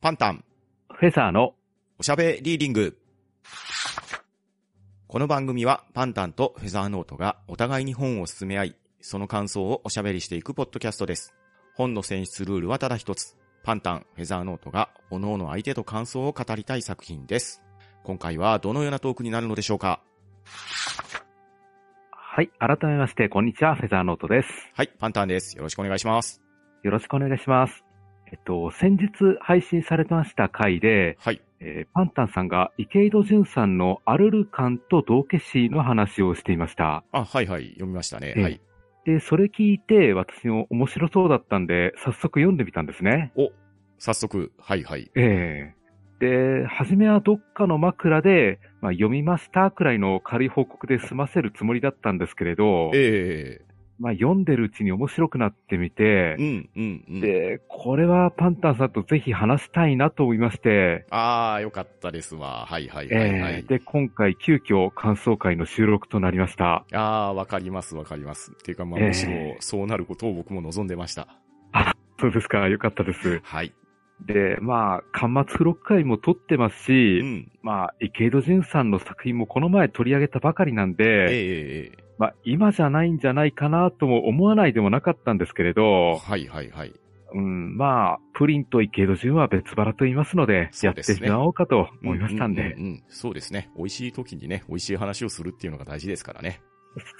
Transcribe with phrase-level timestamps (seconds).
[0.00, 0.44] パンタン、
[0.94, 1.56] フェザーの
[1.98, 2.96] おしゃべリーディング。
[5.08, 11.34] この番組はパンタンとフェザーノートがお互いに本を進め合い、その感想をおしゃべりしていくポッドキャストです。
[11.74, 13.36] 本の選出ルールはただ一つ。
[13.64, 17.60] パンタン、フェザーノートが各々相手と感想を語りたい作品です。
[18.04, 20.00] 今回はどのようなトークになるのでしょうか？
[22.12, 24.48] はい、改めまして、こんにちは、フェザーノートです。
[24.74, 25.56] はい、パンタンです。
[25.56, 26.40] よろしくお願いします。
[26.84, 27.84] よろしくお願いします。
[28.30, 29.08] えっと、先日
[29.40, 31.40] 配信されました回で、はい。
[31.60, 37.02] えーパンタンさんが池井戸潤さんのアルルカンと道化師の話をしていました。
[37.10, 38.34] あ、はいはい、読みましたね。
[38.36, 38.60] ええはい。
[39.04, 43.32] で、それ聞いて、私も面白そうだったんで、早速読んでみたんですね。
[43.36, 43.50] お、
[43.98, 45.10] 早速、はいはい。
[45.16, 45.78] ええ
[46.20, 53.60] で、初めはどっかの枕で、まあ、読みましたくらいの軽い報告で済ませるつもりだったんですけれど、え
[53.98, 57.20] まあ、読んでるうちに面白くなってみてえ、うん、うん、うん。
[57.20, 62.66] で、これはパンタンさんとぜひ話したいなと思いまして、ああ、よかったですわ。
[62.66, 63.54] はいはいはいはい。
[63.54, 66.84] えーで、今回急遽感想会の収録となりました。
[66.92, 68.52] ああ、わかりますわかります。
[68.52, 71.28] っていうか、まあ、ええむしろ、そうなることを僕も望んでました。
[72.20, 73.40] そうですか、よかったです。
[73.44, 73.72] はい。
[74.26, 77.52] で、まあ、端末付録会も撮ってますうし、ん。
[77.62, 86.92] まあ、池井戸潤さんの作品もこの前取り上げたばかりなんええで、ええまあ、今じゃないんじゃないかなとも思わないでもなかったんですけれど、はいはいはい。
[87.34, 93.70] うん、まあ、プリンと池井戸潤は別腹と言いますので、やってしまおうかと思いましたんで、うううんうんそうですね。
[93.76, 96.60] 美味しい時にね、美味しい話をするっていうのが大事ですからね。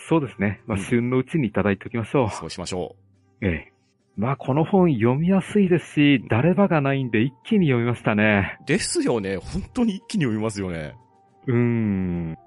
[0.08, 0.62] そうですね。
[0.66, 2.30] まあ、うん旬のうちにいただいておきましょう。
[2.30, 2.96] そうしましょ
[3.42, 3.72] ええ。
[4.16, 8.58] まあ、この本読みやすいですし、誰場がないんで一気に読みましたね。
[8.62, 8.66] う。
[8.66, 9.36] ですよね。
[9.36, 10.96] 本当に一気に読みますよね。
[11.46, 12.38] うーん。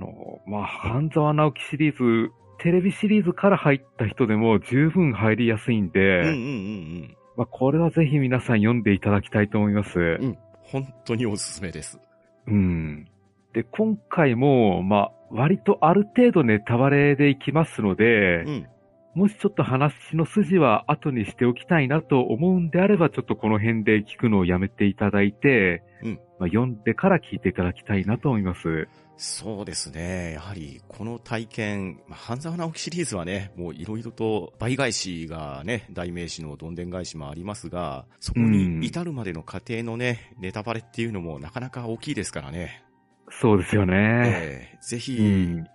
[0.00, 7.16] あの、まあ、半沢直樹シリーズ、テレビシリーズから入った人でも十分入りやすいんで、うんうんうんうん。
[7.36, 9.98] まあ、これはぜひ皆さん読んでいただきたいと思います。
[9.98, 10.38] うん。
[10.62, 12.00] 本当におすすめです。
[12.46, 13.08] うん。
[13.52, 18.66] で、今回も、まあ、割とある程度ネタバレでいきますので、うん。
[19.14, 28.88] もしちょっと話の筋は後にしておきたいなと思うんであれば、ちょっとこの辺で聞くのをやめていただいて、うんまあ、読んでから聞いていただきたいなと思います。
[29.18, 30.32] そうですね。
[30.32, 42.82] やはり、この体験、まあ半沢直樹シリーズはね、もういろいろと倍返しがね、代名詞のどんでん返しもありますが、そこに至るまでの過程のね、ネタバレっていうのもなかなか大きいですからね。
[43.28, 43.94] そうですよね。
[44.24, 45.66] ええぜひ、うん。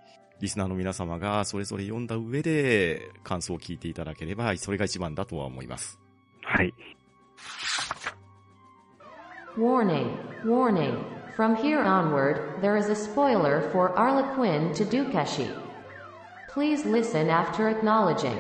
[0.41, 5.99] リスナーの皆様がそれぞれ読んだ上で感想を聞いていただければ、それが一番だとは思います。
[6.41, 6.73] はい。
[9.57, 11.05] Warning, warning.
[11.37, 15.49] From here onward, there is a spoiler for Arlequin to Dukeshi.
[16.49, 18.37] Please listen after acknowledging.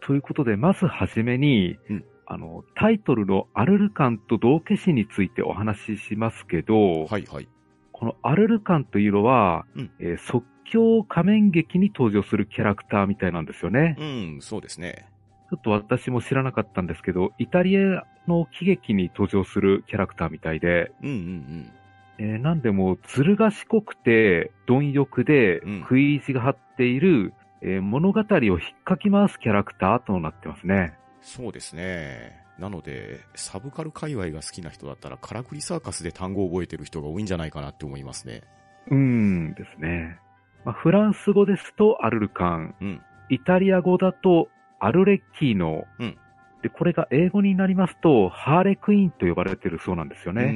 [0.00, 7.48] ということで、まずはじめに、うんあの、タイトルのアルルカンと道化師についてお話ししますけど、はいはい。
[7.90, 13.96] このアルルカンというのは、うんえー即興仮面劇に登場するキャラクターみたいなんですよね。
[13.98, 15.06] うん、そうですね。
[15.50, 21.72] ちょっと私も知らなかったんですけど、イタリアの喜劇に登場するキャラクターみたいで、うんうん
[22.18, 27.32] えーなんでもずる賢くて、貪欲でうん、食い意地が張っている、
[27.62, 30.94] えー物語を引っかき回すキャラクターとなってますね。
[31.22, 32.44] そうですね。
[32.58, 38.42] なので、サブカル界隈が好きな人だったら、カラクリサーカスで単語を覚えてる人が多いんじゃないかなって思いますね。
[38.88, 40.18] うーんですね。
[40.64, 43.00] まあ、フランス語ですとアルルカン、うん。
[43.30, 44.48] イタリア語だと
[44.80, 46.18] アルレッキーノ、うん
[46.62, 50.52] で、これが英語になりますと、ハーレクイーンと呼ばれてるそうなんですよね。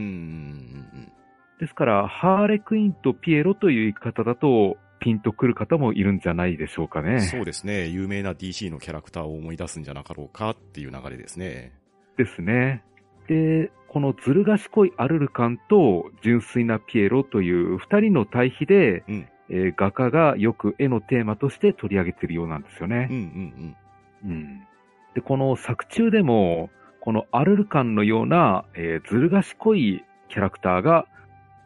[1.60, 7.06] ですから、ハーレクイーンとピエロという言い方だと、ピンとくる方もいるんじゃないでしょうかうん。
[7.06, 7.20] ね。
[7.20, 7.86] そうですね。
[7.86, 11.72] 有名な DC のキャラクターを思い出すんじゃなかろうかっていう流れですね。
[12.16, 12.82] ですね。
[13.28, 23.16] で、このずる賢いアルルカンと純粋なピエロという二人の対比で、うんえー画家がよく絵のテーマとして取り上げているようなんですよねうん。
[23.16, 23.76] うんうん。
[25.14, 26.70] で、この作中でも、
[27.00, 31.06] このアルルカンのような、えーずる賢いキャラクターが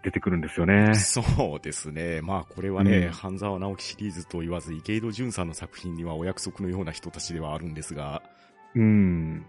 [0.03, 0.95] 出てくるんですようねん。。
[0.95, 1.21] そ
[1.57, 2.21] うですね。
[2.23, 8.23] まあこれはね、うん半沢直樹シリーズと言わず、池井戸潤さんの作品にはお約束のような人たちではあるんですが、
[8.75, 9.45] うん。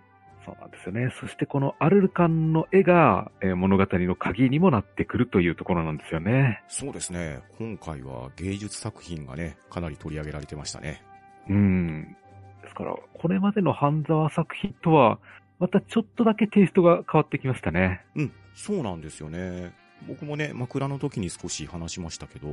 [0.46, 1.10] そうなんですよね。
[1.20, 6.64] そしてこのアルルカンの絵が、えー物語の鍵にもなってくるというところなんですよね。
[6.68, 7.40] そうですね。
[7.58, 11.02] 今回は芸術作品がね、かなり取り上げられてましたね。
[11.50, 12.18] うん。
[12.78, 15.20] から、これまでの半沢作品とは、
[15.60, 18.06] またちょっとだけテイストが変わってきましたね。
[18.16, 19.74] うん、そうなんですよね。
[20.08, 22.48] 僕もね、枕の時に少し話しましたけど、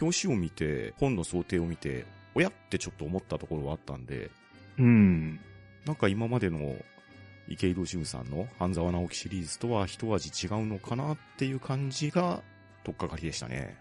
[0.00, 4.30] 表紙を見て、本の想定を見て、親ってちょっと思ったところはあったんで、
[4.78, 5.38] うん。
[5.84, 6.76] なんか今までの
[7.48, 12.42] 池井戸潤さんの半沢直樹シリーズとは一味違うのかなっていう感じが、
[12.84, 13.76] とっかかりでしたね。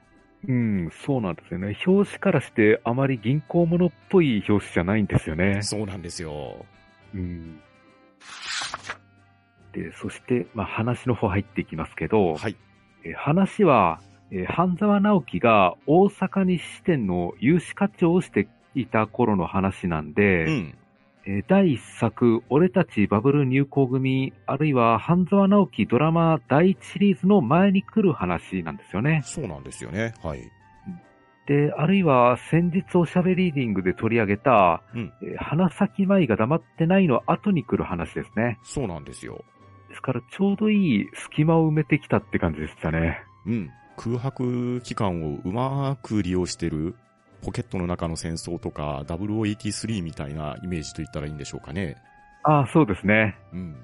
[0.48, 1.78] うん、そうなんですよね。
[1.86, 5.62] 表紙からしてあまり銀行ものっぽい表紙じゃないんですよね。
[5.64, 6.66] そうなんですよ。
[7.14, 7.60] うん。
[9.74, 12.56] で、そして、まあ、話の方入っていきますけど、はい。
[13.04, 14.00] えー話は、
[14.32, 20.76] えー半沢直樹が大阪西支店の有志課長をしていた頃の話なんで、うん。
[21.26, 29.22] えー第一作、俺たちバブル入校組、あるいは半沢直樹ドラマ第一シリーズの前に来る話なんですよね。
[29.26, 30.14] そうなんですよね。
[30.24, 30.52] はい。
[31.46, 38.60] で、あるいは先日おしゃべりーディングで取り上げた、うんえー花咲舞が黙ってないの後に来る話ですね。
[38.64, 39.44] そうなんですよ。
[39.90, 43.24] ですからちょうどいい隙間を埋めてきたって感じでしたね。
[43.46, 43.70] うん。
[43.98, 46.96] 空白期間をうまく利用してる、
[47.42, 51.98] ポケットの中の戦争とか、0083みたいなイメージと言ったらいいんでしょうかね。
[52.44, 53.38] ああ、そうですね。
[53.54, 53.76] うん。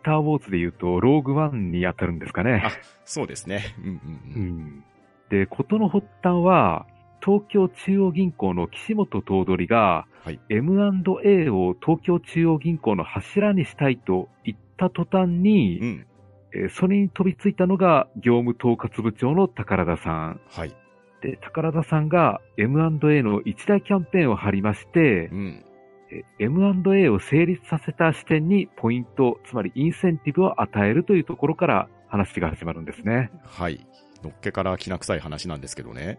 [0.00, 2.62] スター・ウォーズで言うと、ローグワンに当たるんですかね。
[2.64, 2.70] あ
[3.04, 3.74] そうですね。
[3.78, 4.00] うんうんう
[4.36, 4.42] うん。
[4.78, 4.84] ん。
[5.30, 6.86] で、ことの発端は、
[7.24, 10.40] 東京中央銀行の岸本頭取が、はい。
[10.48, 16.06] M&A を東京中央銀行の柱にしたいと言った途端に、うん。
[16.54, 20.40] えーそれに飛びついたのが業務統括部長の宝田さん。
[20.48, 20.74] はい。
[21.22, 25.64] で、宝田さんが M&A の一大キャンペーンを張りましてう、ん。
[26.10, 33.30] え M&A を成立させた視点にポイント、つまりインセンティブを与えるというところから話が始まるんですね。
[33.44, 33.86] はい。
[34.22, 36.18] のっけからきな臭い話なんですけどね。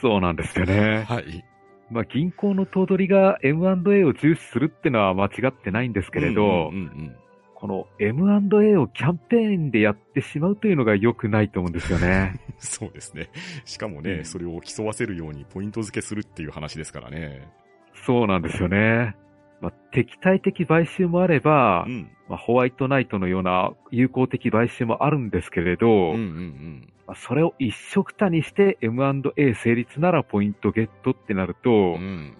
[0.00, 1.04] そうなんですよね。
[1.06, 1.44] はい。
[1.90, 6.76] まあ、銀行の頭取が M&A を重視するってのは間違ってないんですけれど、うんうんう
[7.08, 7.16] ん
[7.60, 12.40] この M&A をキャンペーンでやってしまうというのが良くないと思うんですよね。
[12.58, 13.28] そうですね。
[13.66, 17.46] しかもね、うんそれを競わせるようにポイント付けするっていう話ですからね。
[17.92, 19.14] そうなんですよね。
[19.60, 22.10] まあ、敵対的買収もあれば、うん。
[22.30, 26.92] まあ、ホワイトナイトのような友好的買収もあるんですけれど、うんうんうん。
[27.06, 32.38] まあ、それを一色たにして M&A 成立ならポイントゲットってなると、うん。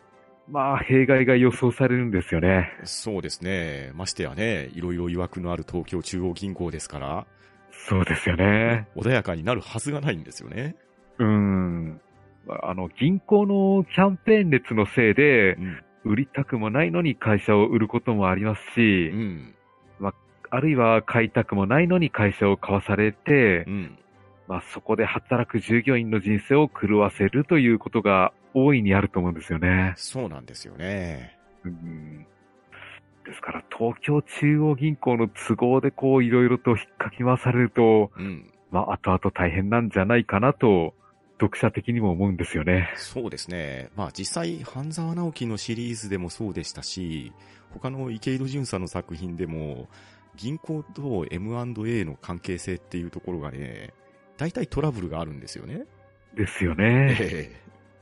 [0.50, 2.72] まあ、弊害が予想されるんですよね。
[2.84, 3.92] そうですね。
[3.94, 7.26] ましてやね、いろいろ曰くのある東京中央銀行ですから、
[7.88, 8.88] そうですよね。
[8.96, 10.76] 穏やかになるはずがないんですよね。
[11.18, 12.00] うーん。
[12.46, 15.82] まああの、銀行のキャンペーン熱のせいでう、ん。
[16.02, 19.54] 売りたくもないのに会社を売ることもありますし、うん。
[20.52, 23.98] あるいは買いたくもないのに会社を買わされてう、ん。
[24.48, 29.94] まあ、そこで働く従業員の人生を狂わせるということが大いにあると思うんですよね。
[29.96, 31.36] そうなんですよね。
[31.64, 32.26] うん
[33.24, 38.50] ですから、東京中央銀行の都合でこう、いろいろと引っかき回されると、うん。
[38.70, 40.94] まあ、後々大変なんじゃないかなと、
[41.40, 42.92] 読者的にも思うんですよね。
[42.96, 43.88] そうですね。
[43.96, 47.32] まあ実際、半沢直樹のシリーズでもそうでしたし、
[47.72, 49.88] 他の池井戸潤さんの作品でも、
[50.36, 53.94] 銀行と M&A の関係性っていうところがね、
[54.36, 55.84] 大体トラブルがあるんですよね。
[56.34, 57.16] ですよね。
[57.18, 57.60] え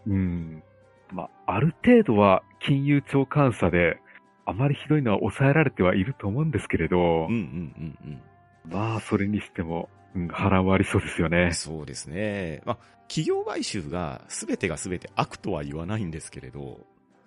[0.08, 0.62] うん。
[1.10, 4.00] まあ、ある程度は金融庁監査で、
[4.44, 8.22] あまりひどいのは抑えられてはいると思うんですけれどえうん、うんうん
[8.66, 8.72] うん。
[8.72, 11.52] まあ、それにしても、うん、波乱はありそうですよね。
[11.52, 12.62] そうですね。
[12.64, 12.78] まあ、
[13.08, 16.80] 企業買収が全てが全て悪とは言わないんですけれど、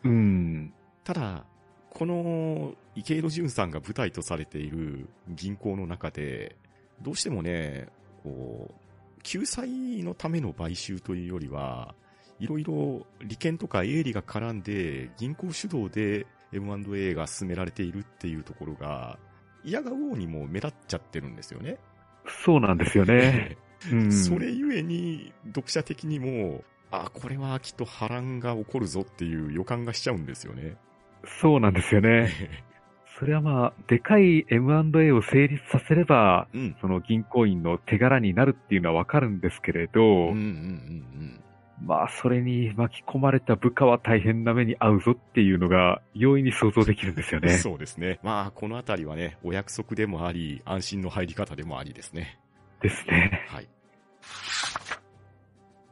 [0.03, 0.73] うん。
[1.03, 1.45] ただ、
[1.89, 6.55] この池井戸潤さんが舞台とされている銀行の中で、
[7.01, 7.87] どうしてもね、
[8.23, 11.95] こう、救済のための買収というよりは、
[12.41, 19.19] いろいろ利権とか営利が絡んで、銀行主導で M&A が進められているっていうところが、
[19.63, 21.77] 嫌がおうにも目立っちゃってるんですよね。
[22.43, 23.57] そうなんですよね。
[23.93, 24.11] うん。
[24.11, 30.77] それゆえに、読者的にも、あ、これはきっと波乱が起こるぞっていう予感がしちゃうんですよね。
[31.41, 32.31] そうなんですよね。
[33.19, 36.75] それはまあ、でかい M&A を成立させれば、うん。
[36.81, 41.43] その銀行員の手柄になるっていうのはわかるんですけれど、うんうんうん
[41.85, 47.49] まあ、それに巻き込まれた部下は大変な目に遭うぞっていうのが、容易に想像できるんですようん。
[47.49, 47.57] ね。
[47.57, 48.19] そうですね。
[48.23, 52.37] まあ、このあたりはね、お約束でもあり、安心の入り方でもありですね。
[52.81, 53.45] ですね。
[53.47, 53.67] はい。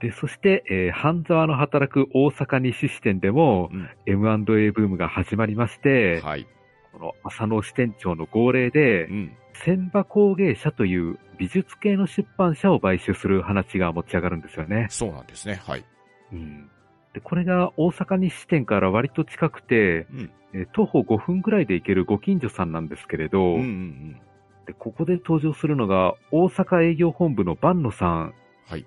[0.01, 6.47] で、そして、えー半沢の働く大阪西支店でも、うん M&A ブームが始まりまして、はい。
[6.93, 9.31] この浅野支店長の号令でう、ん。
[9.63, 14.87] 千葉工芸社という美術系の出版社を買収する話が持ち上がるんですよね。
[14.89, 15.61] そうなんですね。
[15.65, 15.85] はい。
[16.31, 16.69] うん。
[17.13, 20.31] で、これが大阪西支店から割と近くて、うん。
[20.53, 24.21] えー徒歩5分ぐらいで行けるご近所さんなんですけれど、うんうんうん。
[24.65, 28.33] でここで登場するのが大阪営業本部の万野さん。
[28.67, 28.85] はい。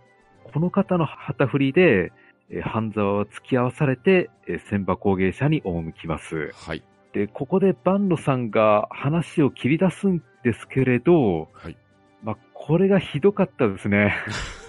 [0.52, 2.12] この方の旗振りで、
[2.50, 6.50] えー半沢は付き合わされて、えー千葉工芸社に赴きます。
[6.55, 6.83] はい。
[7.12, 11.76] で、ここでバンドさんが話を切り出すんですけれど、はい。
[12.22, 14.14] まあ、これがひどかったですね。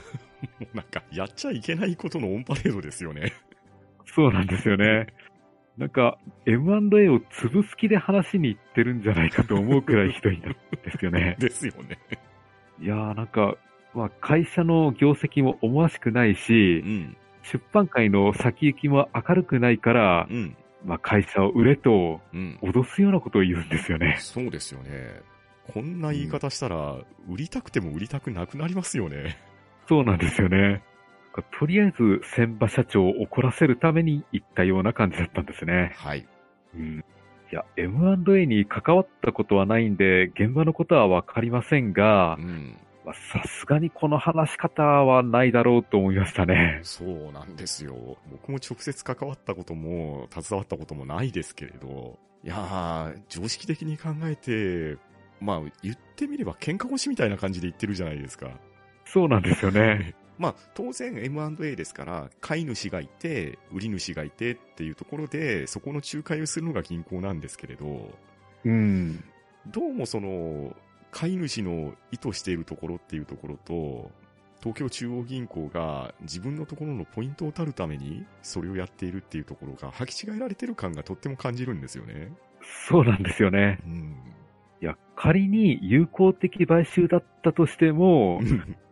[0.73, 3.33] なんか、やっちゃいけないことのオンパレードですよね。
[4.05, 5.07] そうなんですよね。
[5.77, 10.55] なんか、M&A を潰す気で話しに行ってるんじゃないかと思うくらいひどいんで
[10.97, 11.35] すよね。
[11.39, 11.97] ですよね。
[12.79, 13.55] いやーなんか、
[13.93, 17.17] まあ、会社の業績も思わしくないしう、ん。
[17.43, 20.55] 出版界の先行きも明るくないから、うん。
[20.85, 22.59] まあ、会社を売れとうん。
[22.61, 24.17] 脅すようなことを言うんですよね。
[24.19, 25.21] そうですよね。
[25.71, 26.97] こんな言い方したら、
[27.29, 29.37] 売りたくても売りたくなくなりますよね。
[29.87, 30.83] そうなんですよね。
[31.59, 35.93] とりあえず、千葉社長を怒らせるために言ったような感じだったんですね。
[35.95, 36.27] はい。
[36.75, 37.03] うん。
[37.51, 42.77] いや、M&A に関わったことはないんで、現場のことはわかりませんがう、ん。
[43.05, 46.79] まあさすがにこの話し方はないだろうと思いましたね。
[46.83, 48.17] そうなんですよ。
[48.31, 54.97] 僕も直接関わったことも、携わったこともないですけれど、いやー、常識的に考えて、
[55.43, 58.49] まあ、言ってみれば喧嘩腰みたいな感じで言ってるじゃないですか。
[59.05, 60.15] そうなんですよね。
[60.39, 68.17] まあ、当然 M&A ですから、買い主がいて、売り主がいてっていうところで、そこの仲介をするのが銀行なんですけれど、
[68.65, 69.23] うん。
[69.67, 70.75] どうもその、
[71.11, 74.11] 買い主の意図しているところっていうところと、
[74.63, 82.31] 東京中央銀行が自分のところのポイントを取るためにそれをやっているっていうところが履き違えられてる感がとっても感じるんですよね。
[82.87, 83.79] そうなんですよね。
[83.85, 84.15] うん。
[84.83, 88.41] いや、仮に友好的買収だったとしても、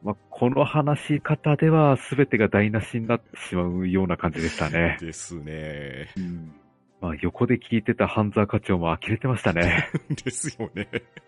[0.03, 4.97] まあ、この話し方では全てが台無しになってしまうような感じでしたね。
[5.01, 6.07] ですね。
[6.15, 6.53] うん。
[7.01, 9.89] まあ、横で聞いてた半沢課長も呆れてましたね。
[10.23, 10.87] ですよね。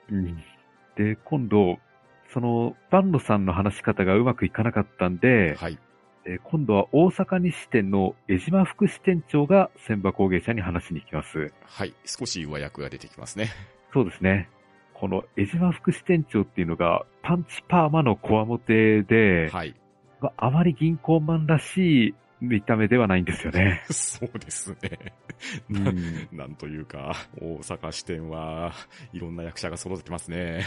[0.09, 0.37] うん。
[0.95, 1.79] で、今度、
[2.29, 5.77] その、バンドさんの話し方がうまくいかなかったんで、はい。
[6.25, 11.51] えー今度は大阪西店の江島副支店長が千葉工芸社に話しに行きます。
[11.65, 11.93] はい。
[12.05, 13.49] 少し上役が出てきますね。
[13.93, 14.49] そうですね。
[15.03, 19.75] この江島副支店長っていうのがパンチパーマのコアモテで、はい。
[20.21, 23.83] まあ、あまり銀行マンらしい見た目ではないんですよね。
[23.91, 25.13] そうですね。
[25.69, 25.95] うな、ん、
[26.31, 28.71] なんというか、大阪支店は
[29.11, 30.63] いろんな役者が揃ってますね。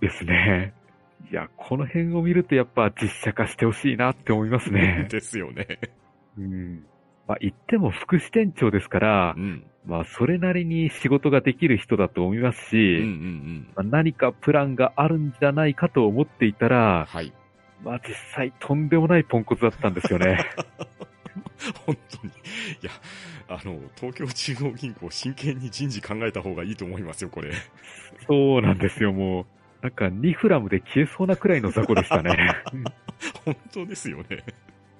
[0.00, 0.74] ですね。
[1.28, 5.08] いや、この辺を見るとやっぱ実写化してほしいなって思いますね。
[5.10, 5.66] ですよね。
[6.38, 6.86] うん。
[7.32, 9.64] まあ、言っても副支店長ですからう、ん。
[9.86, 13.68] まあ、それなりに仕事ができる人だと思いますし、うんうんうん。
[13.74, 17.32] まあ、何かプランがあるんじゃないかと思っていたら、はい。
[17.82, 20.38] まあ実際とんでもないポンコツだったんですよね。
[21.86, 22.32] 本当に。
[22.32, 22.34] い
[22.82, 22.90] や、
[23.48, 27.50] あの、東京中央銀行真剣に人事考えた方がいいと思いますよ、これ。
[28.28, 29.46] そうなんですよ、もう。
[29.82, 32.36] なんか2フラムで消えそうなくらいの雑魚でしたね。
[33.44, 34.44] 本当ですよね。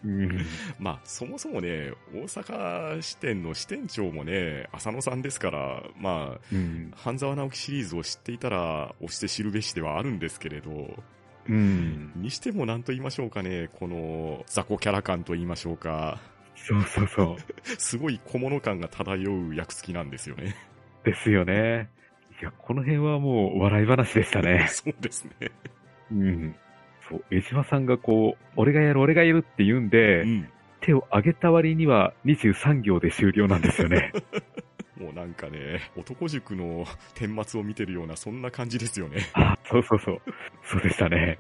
[0.05, 0.47] うん、
[0.79, 6.93] まあ、そもそもね、大阪支店の支店長もね、浅野さんですから、まあ、うん。
[6.97, 11.03] 半沢直樹シリーズを知っていたら、押して知るべしではあるんですけれど、
[11.49, 12.13] うん。
[12.17, 16.21] にしても何と言いましょうかね、この雑魚キャラ感と言いましょうか、
[16.57, 17.37] そうそうそう。
[17.79, 20.55] すごい小物感が漂う役付きなんですよね。
[21.05, 21.91] ですよね。
[22.41, 24.67] いや、この辺はもう笑い話でしたね。
[24.69, 25.51] そうですね。
[26.11, 26.55] うん。
[27.13, 30.49] そう、江島さんがこう、俺がやる俺がやるって言うんで、うん。
[30.81, 34.13] 手を挙げた割には23行で終了なんですよね。
[34.99, 39.19] もうなんかね、男塾の顛末を見てるような、そんな感じですよね。
[39.35, 40.21] あ、そうそうそう。
[40.63, 41.39] そうでしたね。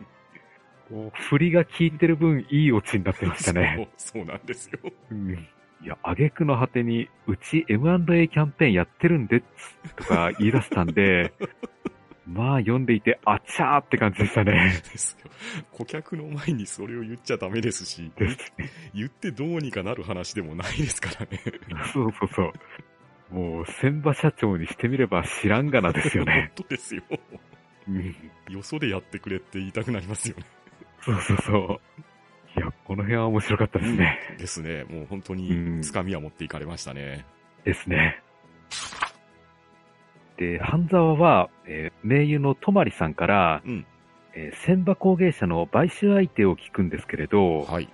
[1.31, 3.88] 振りが効いてる分、いいオチになってましたね。
[3.99, 4.79] そう、そうなんですよ。
[5.11, 5.33] うん。
[5.33, 9.43] いや、挙句の果てに、うち M&A キャンペーンやってるんで、
[9.97, 11.33] とか言い出したんで、
[12.26, 14.83] まあ読んでいて、あちゃーって感じでしたね。
[14.93, 15.31] ですよ。
[15.73, 18.12] 顧客の前にそれを言っちゃダメですし。
[18.95, 21.41] 言ってどうにかなる話でもないですからね。
[21.93, 23.35] そうそうそう。
[23.35, 26.52] もう、千葉社長にしてみれば知らんがなですよね。
[26.57, 27.02] 本当ですよ。
[27.88, 28.14] うん。
[28.49, 30.45] よそでやってくれって言いたくなりますよね。
[31.00, 31.81] そうそうそ
[32.57, 32.61] う。
[32.61, 34.37] いや、この辺は面白かったですね。
[34.38, 34.85] ですね。
[34.85, 37.25] もう本当うんに、つかみは持っていかれましたね。
[37.64, 38.23] ですね。
[40.42, 43.87] で、半沢は、えー名優の泊さんから、うん
[44.34, 47.88] えー千葉工芸社の買収相手を聞くんですけれど、はい。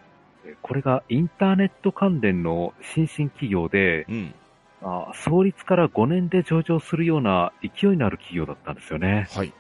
[0.47, 4.35] えーこれがインターネット関連の新進企業で、うん。
[4.81, 9.27] あ創立から5年で上場するような勢いのある企業だったんですよね。
[9.31, 9.53] はい。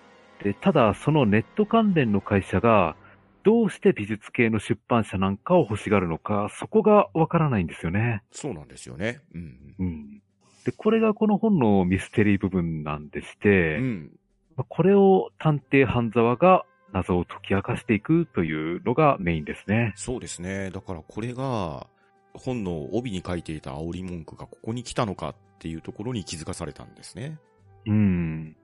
[0.43, 2.97] で、ただそのネット関連の会社が、
[3.43, 8.23] どうして美術系の出版社なんかを欲しがるのか、そこがわからないんですよね。
[8.31, 9.21] そうなんですよね。
[9.35, 9.75] うん。
[9.79, 10.23] うん。
[10.69, 14.11] で、これがこの本のミステリー部分なんでして、うん。
[14.57, 19.93] まあこれを探偵半沢が謎を解き明かしていくというのがメインですね。
[19.97, 20.71] そうですね。
[20.71, 21.87] だからこれが、
[22.35, 27.39] 本の帯に書いていた煽り文句がここに来たのかっっていうところに気づかされたんですね。
[27.87, 28.57] うん。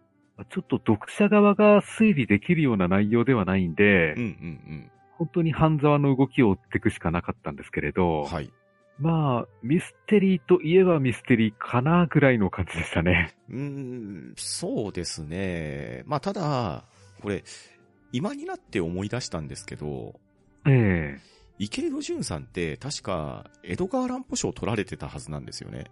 [0.48, 7.94] ちょっと読者側が推理できるような内容ではないんで、うんうん本当に半沢の動きを追っていくしかなかったんですけれうん。
[7.94, 8.52] ど、はい。
[8.98, 13.34] まあ、ミステリーといえばミステリーかなぐらいの感じでしたね。
[13.50, 16.02] うーん、そうですね。
[16.06, 16.84] まあ、ただ、
[17.20, 17.42] これ、
[18.12, 20.20] 今になって思い出したんですけど、
[20.66, 25.84] ええ池井戸潤さんって確か江戸川乱歩賞を取られてたはずなんですよね。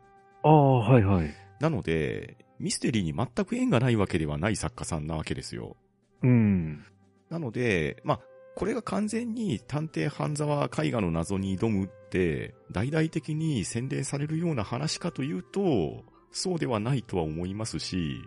[0.42, 1.30] ああ、はいはい。
[1.60, 5.76] なので、ミステリーに全く縁がないわけではない作家さんなわけですよ。
[6.22, 6.84] うん。
[7.30, 8.20] なので、まあ、
[8.54, 18.22] これが完全に探偵半沢絵画の謎に挑むって、大々的に洗練されるような話かというと、そうではないとは思いますし、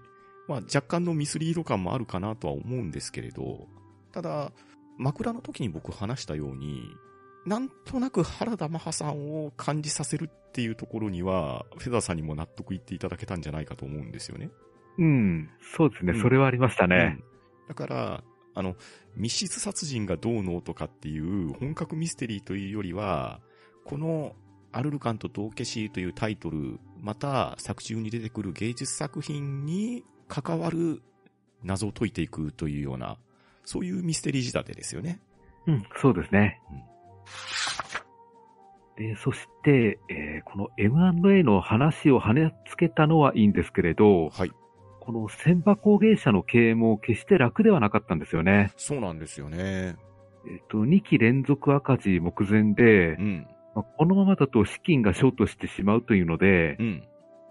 [0.48, 3.68] まあ、若干のミスリード感もあるかなとは思うんですけれど、
[4.12, 4.52] ただ、
[4.98, 6.84] 枕の時に僕話したように、
[7.46, 14.50] なんとなく原田マハさんを感じさせるっていうところには、フェザーさんにも納得いっていただけたんじゃないかと思うんですよね。
[14.98, 15.50] うん。
[15.76, 16.14] そうですね。
[16.14, 17.18] うんそれはありましたね。
[17.20, 17.36] うん
[17.68, 18.24] だから、
[18.56, 18.76] あの、
[19.16, 23.42] 密室殺人がどうのとかっていう本格ミステリーというよりは、
[23.84, 24.36] この
[24.72, 31.02] アルルカンと道化師というタイトル、また作中に出てくる芸術作品に関わる
[31.64, 33.18] 謎を解いていくというような、
[33.64, 35.20] そういうミステリー仕立てですよね。
[35.68, 36.62] うん、そうですね
[39.00, 39.08] うん。
[39.08, 44.52] で、そして、えーこの M&A の話を跳ねつけたのはいいんですけれど、はい。
[45.06, 48.74] この千葉工芸社の経営も決して楽ではなかったんですよね。
[48.76, 49.96] そうなんですよね。
[50.48, 53.48] えっ、と、2期連続赤字目前でう、ん。
[53.76, 57.04] まあこのままだと資金がショートしてしまうというのでう、ん。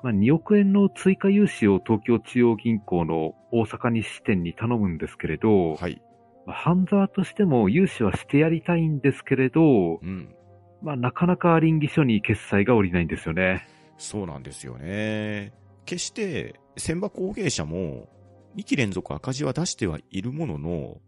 [0.03, 6.03] まあ、2億円の追加融資を東京中央銀行の大阪西支店に頼むんですけれど、はい。
[6.47, 10.35] まあ半沢としても融資はしてやりたいんですけれど、うん。
[10.83, 13.67] まあ、なかなか倫理書に決済が下りないんですよね。
[13.97, 15.53] そうなんですよね。
[15.87, 18.09] 決して、千葉工芸社も、
[18.57, 21.01] 2期連続赤字は出してはいるものの、老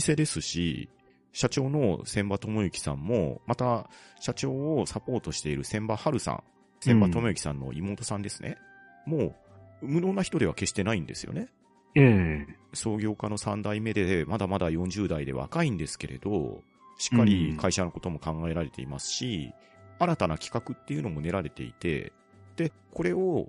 [0.00, 0.88] 舗ですし、
[1.32, 3.88] 社長の千葉智之さんも、また、
[4.20, 6.42] 社長をサポートしている千葉春さん、
[6.80, 8.56] 千葉智之さんの妹さんですね。
[9.06, 9.34] も
[9.82, 11.48] う、無能な人では決してないんですよね。
[11.96, 16.62] ええ創業家の3代目で、まだまだ40代で若いんですけれど、
[16.98, 19.52] しっかり会社のことも考えられていますし、
[19.98, 22.12] 新たな企画っていうのも練られていて、
[22.56, 23.48] で、これを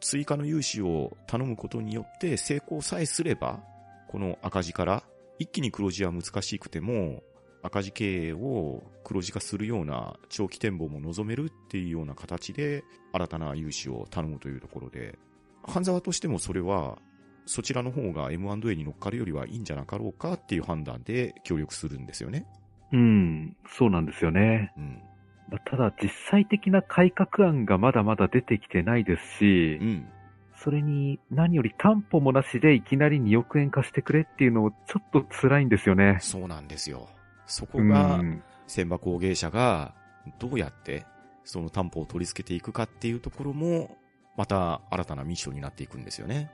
[0.00, 3.60] 追加の融資を頼むことによって成功さえすれば、
[4.08, 5.02] この赤字から
[5.38, 7.22] 一気に黒字は難しくても、
[7.62, 15.18] 赤字経営を黒字化するような長期展望も望めるっていうような形で新たな融資を頼むというところで、
[15.64, 16.98] 半沢としてもそれは
[17.46, 22.46] そちらの方が M&A に乗っかるよりはいいんじゃなかろうかっていう判断で協力するんですよね。
[22.92, 24.72] うん、そうなんですよね。
[24.76, 25.02] うん。
[25.48, 30.08] まあただ、実際的な改革案がまだまだ出てきてないですしう、ん。
[30.56, 36.18] それに何より担保もなしでいきなり2億円貸してくれっていうのもちょっと辛いんですよね。
[36.20, 37.08] そうなんですよ。
[37.46, 39.94] そこうが、ん、千葉工芸社が
[40.38, 41.06] どうやって
[41.44, 43.96] その担保を取り付けていくかっていうところも、
[44.36, 46.50] また新たなミッションになっていくんですよね。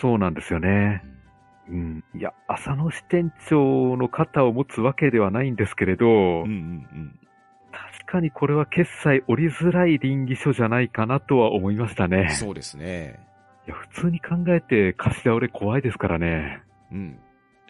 [0.00, 1.02] そうなんですよね
[1.68, 1.72] う。
[1.72, 2.20] んうん。
[2.20, 7.29] いや、浅野支店長の肩を持つわけではないんですけれど、うんうん確
[8.10, 12.10] かにこれは決済折りづらい倫理書じゃないかなとは思いましたうん。
[12.10, 12.28] ね。
[12.30, 13.18] そうですね。
[13.66, 16.62] いや、普通に考えて貸し倒れ怖いですからね。
[16.90, 17.20] うん。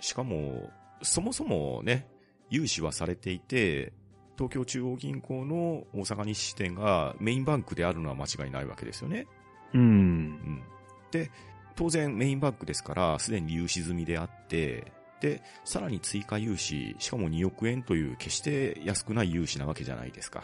[0.00, 0.70] しかも、
[1.02, 2.06] そもそもね、
[2.48, 3.92] 融資はされていて、
[4.36, 9.26] 東京中央銀行の大阪西支店がメインバンクであるのは間違いないわけですよね。
[9.74, 9.84] うんう。
[9.84, 10.62] ん。
[11.10, 11.30] で、
[11.76, 20.42] 当然メインバンクですから、すでに融資済みであって、で、さらに追加融資、しかも2億円という決して安くない融資なわけじゃないですか。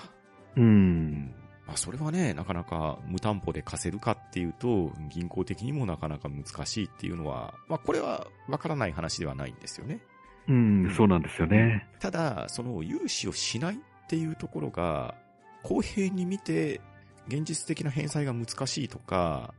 [0.57, 0.61] う。
[0.61, 1.35] うんん。
[1.67, 10.01] まあそれはね、なかなか無担保で貸せるかっていうと、銀行的にもなかなか難しいっていうのは、まあこれはわからない話ではないんですよね。
[10.49, 11.89] うん、そうなんですよね。
[11.99, 15.15] ただ、その融資をしないっていうところが、
[15.63, 16.81] 公平に見て、
[17.27, 19.53] 現実的な返済が難しいとか、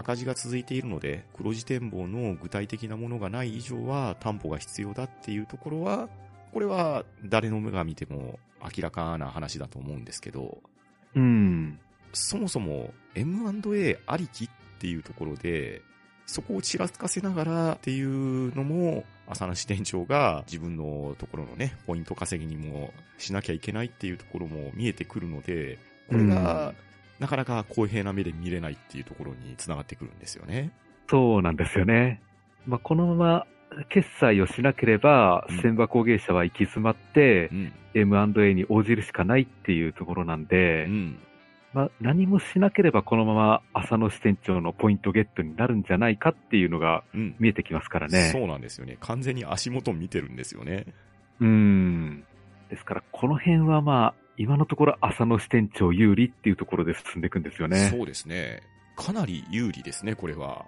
[0.00, 6.08] 赤字が続いているので、黒字展望の具体的なものがない以上は担保が必要だっていうところは、
[6.52, 10.58] これは誰の目が見ても明らかな話だと思うんですけど、
[11.14, 11.78] うん。
[12.12, 15.82] そもそも M&A ありきっていうところで、
[16.26, 26.74] そこをちらつかせながらっていうのも、浅野支店長が自分のところのね、ポイント稼ぎにもしなきゃいけないっていうところも見えてくるので、これが、
[27.20, 30.72] なかなか公平な目で見れないっていうところにつながってくるんですよね。
[31.08, 32.20] そうなんですよね。
[32.66, 33.46] まあ、このまま
[33.88, 37.72] 決済をしなければうん、千葉工芸社は行き詰まってう、ん。
[37.92, 41.18] M&A に応じるしかないっていうところなんで、うん。
[41.72, 47.36] まあ、何もしなければこのまま浅野支店長のポイントゲットになるんじゃないかっていうのがうん。
[47.38, 48.30] 見えてきますからね。
[48.32, 48.96] そうなんですよね。
[49.00, 50.86] 完全に足元見てるんですよね。
[51.40, 52.24] うーん。
[52.70, 57.90] ですから、この辺はまあ、今のところ浅野支店長有利っていうところで進んでいくんですよね。
[57.90, 58.62] そうですね。
[58.96, 60.64] かなり有利ですね、これは。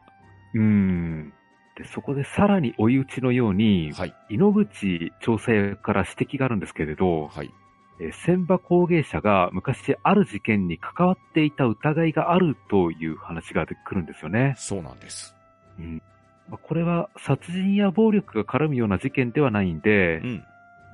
[0.52, 1.32] うーん。
[1.78, 4.14] で、そこでさらに追い打ちのように、はい。
[4.28, 7.50] 井ノ口調査役から指摘があるんですけれど、はい。
[7.98, 14.54] えー千葉工芸社が昔ある事件に関わっていた疑いがあるという話が出てくるんですよね。
[14.58, 15.34] そうなんです。
[15.78, 16.02] うん
[16.50, 20.44] まあ、これは殺人や暴力が絡むような事件ではないんで、うん。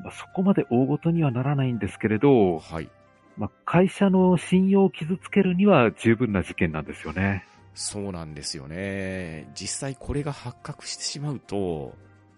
[0.04, 2.88] まあ、そこまで大ごとにはならないんですけれど、はい。
[3.36, 7.44] まあ、会社の信用を傷つけるには十分な事件なんですよね。
[7.74, 9.48] そうなんですよね。
[9.54, 11.94] 実際これが発覚してしまうと、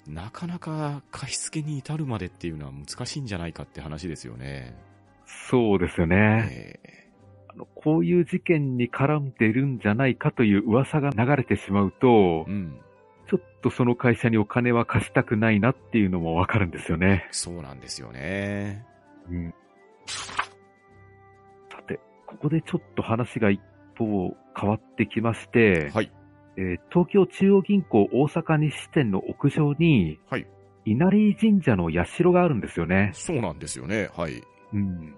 [0.07, 4.77] なかなか貸し付けに至るまでっていうのは難しいんじゃないかって話ですよね。
[5.27, 6.79] そうですよね。
[6.85, 7.11] え
[7.49, 12.81] あのこういう事件に絡んでるんじゃないかという噂が流れてしまうとー、うん。
[13.31, 17.29] ちょっとその会社にお金は貸したくないなっていうのもわかるんですよね。
[17.31, 18.85] そうなんですよね。
[19.31, 19.55] うん。
[21.71, 23.61] さて、ここでちょっと話が一
[23.97, 26.11] 方変わってきまして、はい。
[26.57, 30.47] えー東京中央銀行大阪西支店の屋上に、はい。
[30.85, 33.13] 稲荷神社の社があるんですよね。
[33.15, 34.11] そうなんですよね。
[34.17, 34.43] はい。
[34.73, 35.15] うん。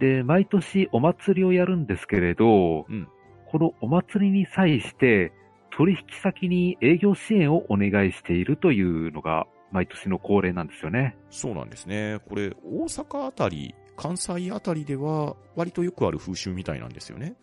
[0.00, 3.08] で、毎年お祭りをやるんですけれど、うん
[3.46, 5.32] このお祭りに際して、
[5.76, 11.16] 取引先に営業支援をお願いしているというのが、毎年の恒例なんですよね。
[11.30, 12.20] そうなんですね。
[12.28, 17.34] これ、大阪あたり、関西あたりでは、割とよくある風習みたいなんですよね。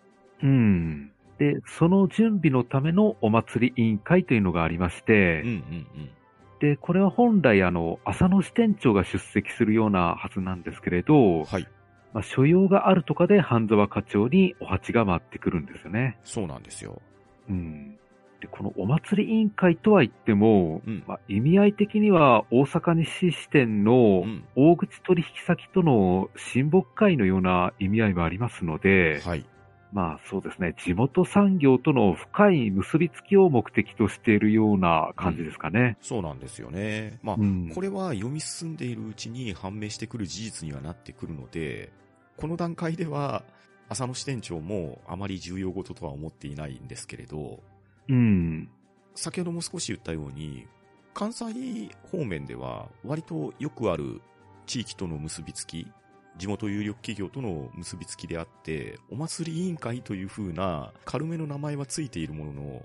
[0.41, 1.11] うん。
[1.39, 5.57] で、その準備のためのお祭り委員会というのがありまして、うんうんう
[5.99, 6.09] ん。
[6.61, 11.67] で、これは本来、あの、浅野支店長が出席するようなはずなんですけれど、はい。
[12.13, 16.17] まあ、所用があるとかで半沢課長にお鉢が回ってくるんですよね。
[16.23, 17.01] そうなんですよ。
[17.49, 17.97] うん。
[18.51, 24.43] で、このお祭り委員会とは言っても、うんまあ、意味合い的には大阪西支店のうん。
[24.55, 29.45] 大口取引先との親睦会のような意味合いもありますので、はい。
[29.91, 35.97] まあそうですね、地元産業との深い結びつきを目的としているような感じですかね。
[36.01, 37.19] そうなんですよね。
[37.21, 37.71] まあ、うん。
[37.73, 41.91] これは読み進んでいるうちに判明してくる事実にはなってくるので、
[42.37, 43.43] この段階では、
[43.89, 47.59] 浅野支店長もあまり重要事とは思っていないんですけれど、
[48.11, 48.69] うん。
[49.15, 50.67] 先ほども少し言ったように、
[51.13, 54.21] 関西方面では割とよくある
[54.65, 55.87] 地域との結びつき、
[56.37, 62.81] 地元有力企業との結びつきであって、お祭り委員会という風な軽めの名前はついているものの、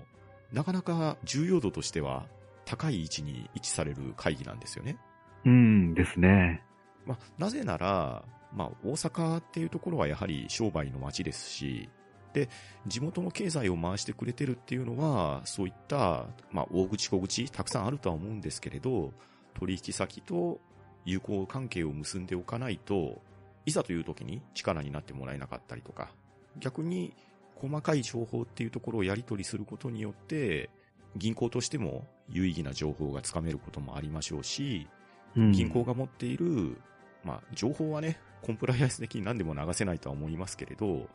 [0.53, 2.25] なかなか重要度としては
[2.65, 4.97] 高い位置に位置される会議なんですよね。
[5.45, 6.63] うんですね。
[7.05, 11.89] まあ、なぜなら、まあ、大阪っていうところはやはり商売の街ですし、
[12.37, 12.49] で、
[12.85, 19.11] 地元の経済を回してくれてるっていうのは、そういった、まあ、大口小口、たくさんあるとは思うんですけれど、
[19.55, 20.59] 取引先と
[21.03, 23.21] 友好関係を結んでおかないと、
[23.65, 26.11] いざという時に力になってもらえなかったりとか、
[26.59, 27.15] 逆に
[27.55, 30.69] 細かい情報っていうところをやり取りすることによって、
[31.15, 34.87] 銀行としても有意義な情報がつかめることもありましょうし、
[35.35, 36.77] うん、銀行が持っている、
[37.23, 41.07] まあ、情報はね、コンプライアンス的に何でも流せないとは思いますけれど、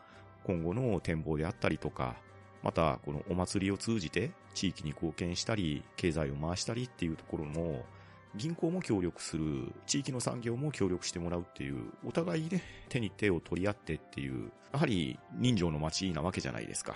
[0.44, 2.16] 今後の展望であったりとか、
[2.62, 7.84] また、このお祭りを通じて地域に貢献したり、経済を回したりっていうところも、
[8.34, 16.94] 銀行も協力する、地域の産業も協力してもらうっていう、お互いね、手に手を取り合ってっていう、やはり人情の街なわけじゃないですか。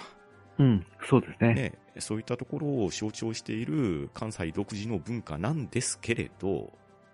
[0.58, 1.54] うん、そうですね。
[1.54, 6.72] ね、そういったところを象徴している関西独自の文化なんですけれど、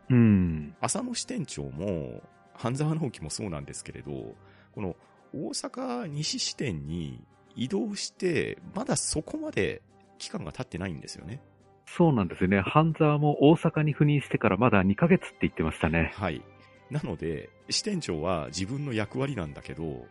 [0.09, 0.77] うん。
[0.81, 2.23] 浅野支店長も、
[2.55, 4.37] 半沢直樹もそうなんですけれど、
[4.75, 4.95] この
[5.35, 7.25] 大阪西支店に
[7.57, 9.83] 移動して、まだそこまで
[10.19, 11.41] 期間が経ってないんですよね。
[11.87, 12.61] そうなんですよね。
[12.61, 16.13] 半沢も大阪に赴任してからまだ2ヶ月って言ってましたね。
[16.15, 16.43] はい。
[16.91, 20.07] なので、支店長は自分の役割なんだけど、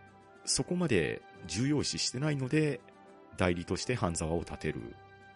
[0.45, 2.81] そこまで重要視してないので、
[3.37, 4.81] 代理として半沢を立てる。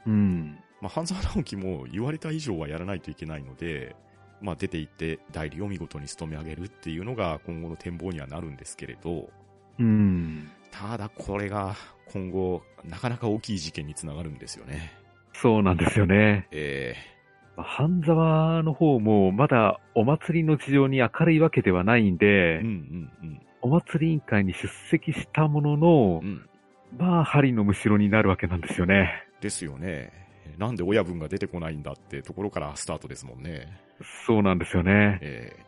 [0.06, 0.60] うん。
[0.82, 3.96] まあ、半沢直樹も言われた以上はやらないといけないので、
[4.42, 9.30] まあ、出て行って代理を見事に務め上げるっていうのが今後の展望にはなるんですけれど、
[9.80, 10.50] うん。
[10.72, 11.76] ただこれが
[12.12, 14.92] 今後なかなか大きい事件につながるんですよね。
[15.34, 16.48] そうなんですよね。
[16.52, 16.96] え
[17.58, 23.42] まあ半沢の方もまだお祭りの事情に明るいわけではないんえで、うんうんうん。
[23.62, 26.50] お祭り委員会に出席したもののう、ん。
[26.98, 29.24] まあ針のむしろになるわけなんですよね。
[29.42, 30.12] ですよね。
[30.58, 33.68] なんで親分が出てこないんだってところからスタートですもんね。
[34.28, 35.20] そうなんですよね。
[35.22, 35.65] えまあ、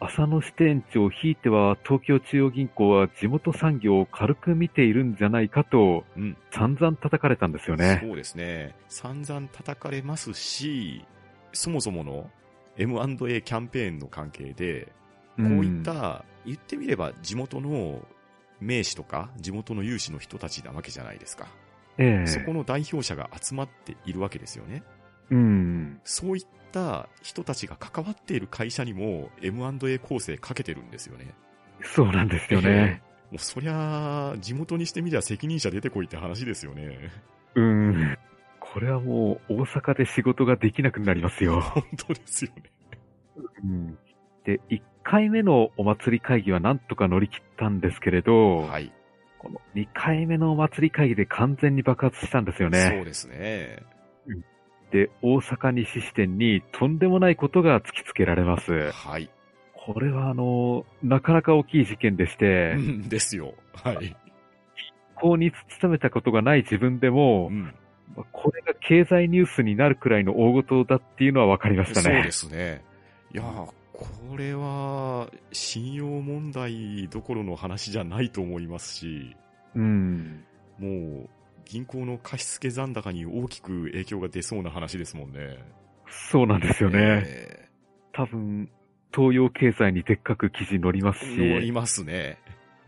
[0.00, 6.36] 浅野支店長、ひいては東京中央銀行は地元産業を軽く見ているんじゃないかと、うん。
[6.50, 8.00] 散々叩かれたんですよね。
[8.02, 8.74] そうですね。
[8.88, 11.04] 散々叩かれますし、
[11.52, 12.30] そもそもの
[12.76, 14.92] M&A キャンペーンの関係で、
[15.36, 18.00] こういった、言ってみれば地元の
[18.60, 21.46] 名士とか地元の有志の人たちなわけじゃないですか。
[21.98, 24.82] えそこの代表者が集まっているわけですよね。
[25.30, 26.00] うん。
[26.04, 31.34] そういった人たちが関わっている会社にも M&A 構成かけてるんですよね。
[31.82, 33.02] そうなんですよね。
[33.30, 37.10] もうそりゃあ、地元にしてみりゃ責任者出てこいって話ですよね。
[37.54, 38.18] うん。
[38.60, 41.60] これはもう大阪で仕事ができなくなりますよ。
[41.74, 42.62] 本当ですよね。
[43.64, 43.98] うん。
[44.44, 48.92] で、1回目のお祭り会議はなんとか乗り切ったんですけれど、はい。
[49.38, 53.00] この2回目のお祭り会議で完全に爆発したんですよそね。
[53.02, 53.82] うですね。
[54.92, 58.92] で、大阪西支店にとんでもないことが突きつけられます。
[58.92, 59.30] はい。
[59.74, 63.54] これはあの、なかなか大きい事件でしてう、んですよ。
[63.72, 64.16] はい。
[65.14, 67.74] ここに勤めたことがない自分でもう、ん。
[68.14, 72.14] まあこれが経済ニュースになるくらいの大事だっていうのは分かりましたね。
[72.16, 72.84] そうですね。
[73.32, 79.36] いやーこれは、信用問題どころの話じゃないと思いますし、
[79.76, 80.44] うん。
[80.78, 80.88] も
[81.24, 81.28] う、
[81.64, 85.58] 銀行の貸付残高に大きく影響が出そうな話ですもんね。
[86.30, 87.22] そうなんですよね。
[87.24, 87.68] え
[88.12, 88.68] 多分、
[89.14, 92.38] 東洋経済にでっかく記事載りますし、ー乗りますね。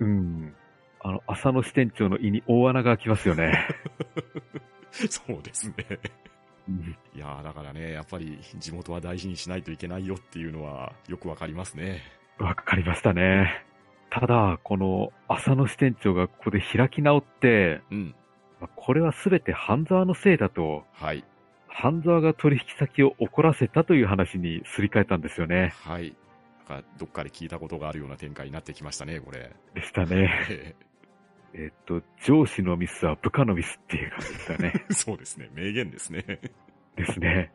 [0.01, 0.55] うん。
[1.01, 3.69] あの、浅野支店長の胃に大穴が開きますよね。
[4.91, 5.75] そうですね。
[6.69, 12.01] うんいやーだからね、やっぱり地元は大事にしないといけないよっていうのはよくわかりますね。
[12.39, 13.65] わかりましたね。
[14.11, 18.15] ただ、この浅野支店長がここで開き直って、うん。
[18.65, 21.23] まあこれはすべて半沢のせいだと、はい。
[21.69, 25.75] 半沢が取引先を怒らせたという話にすり替えたんですよね。
[25.83, 26.17] はい。
[26.67, 29.51] なんかどっかで聞いたことがあるような展開になってきましたね、これ。
[29.75, 30.31] でしたね。
[30.49, 30.75] え
[31.57, 34.73] えっと、上司のミスは部下のミスっていう感じでしたね。
[34.89, 35.51] ー そうですね。
[35.53, 36.41] 名言ですね。
[36.97, 37.53] ですね。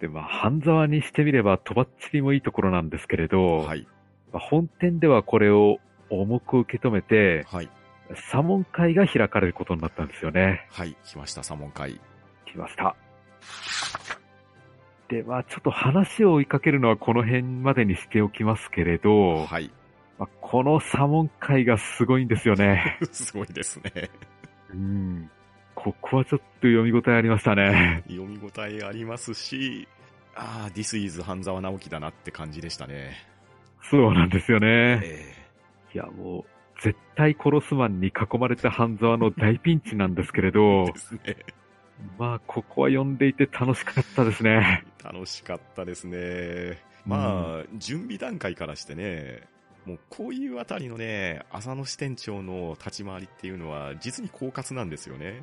[0.00, 3.86] で、まあ、半沢にしてみれば、とばっちりもいいところなんですけれど、はい。
[4.32, 7.70] まあ本店ではこれを重く受け止めて、はい。
[8.14, 10.66] 査問会が開かれることになったんですよね。
[10.70, 10.96] はい。
[11.04, 12.00] 来ました、左門会。
[12.46, 12.96] 来ました。
[15.08, 19.70] で、まあ、ちょっと話を追いかけるのはこの辺までにしておきますけれど、はい。
[20.18, 22.98] まあ、この査問会がすごいんですよね。
[23.10, 24.10] すごいですね。
[24.72, 25.30] うん。
[25.74, 28.04] ここはちょっと読み応えありましたね。
[28.06, 29.88] 読み応えありますし、
[30.34, 33.12] ああ、This is 半沢直樹だなって感じでしたね。
[33.82, 35.00] そうなんですよね。
[35.02, 35.34] え
[35.94, 36.44] いや、もう、
[36.82, 41.36] 絶対殺すマンに囲まれた半沢の大ピンチなんですけれえどで、すね。
[42.18, 44.84] まあ、ここは読んでいて楽しかったですね。
[45.04, 46.78] 楽しかったですね。
[47.06, 49.42] まあ、準備段階からしてね、
[49.84, 55.42] もうこういうあたりのね、浅野支店長の立ち回りっていうのは実に狡猾なんですよね。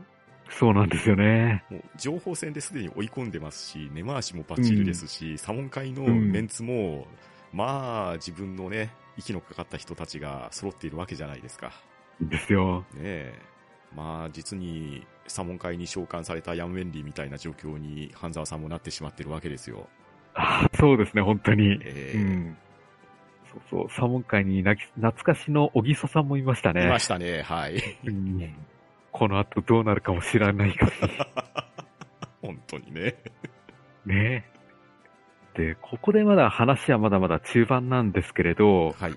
[0.49, 1.63] そうなんですよね。
[1.69, 7.07] もう情報戦ですでに追い込んでますし、根回しもバッチリですし、左門会のメンツも、
[7.51, 11.71] まあ自分のね、息のかかった人たちが揃っているわけじゃないですか。
[12.21, 12.85] ですよ。
[12.93, 13.33] ねえ。
[13.95, 19.87] まあ実に左門会に召喚されたヤン・ウェンリーみたいな状況に半沢さんもなってしまってるわけですよ。
[20.33, 21.79] ああそうですね、本当に。
[21.83, 22.57] ええうん。
[23.51, 26.85] そうそう、サモン会になき懐かしの小木曽さんもいましたね。
[26.85, 27.81] いましたね、はい。
[28.05, 28.55] うん
[29.11, 30.91] この後どうなるかも知らないか
[32.39, 33.15] 本当にね。
[34.05, 34.23] らね。
[34.23, 34.56] で、
[35.81, 39.15] ここでまだ話はまだまだ中盤なんですけれど、はい。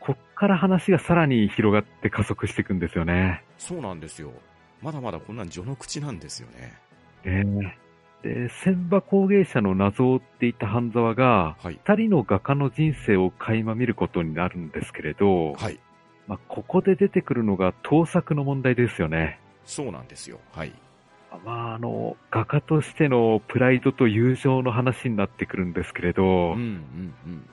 [0.00, 3.44] こっから話がさらに広がって加速していくんですよね。
[3.58, 4.32] そうなんですよ。
[4.80, 6.72] まだまだこんなん序の口なんですよね。
[7.24, 7.78] ね
[8.22, 11.78] で、千葉工芸社の謎を追っていた半沢が、はい。
[11.84, 15.78] 二人の画家の人生を垣間見ることになるんですけれど、はい。
[16.26, 19.40] まあ、ここで出てくるのが盗作の問題ですよね。
[19.64, 20.38] そうなんですよ。
[20.52, 20.72] はい。
[21.44, 27.48] まあ、あの、画家としてのプライドと友情の話になってくるんですけれど、うん、うん、うん。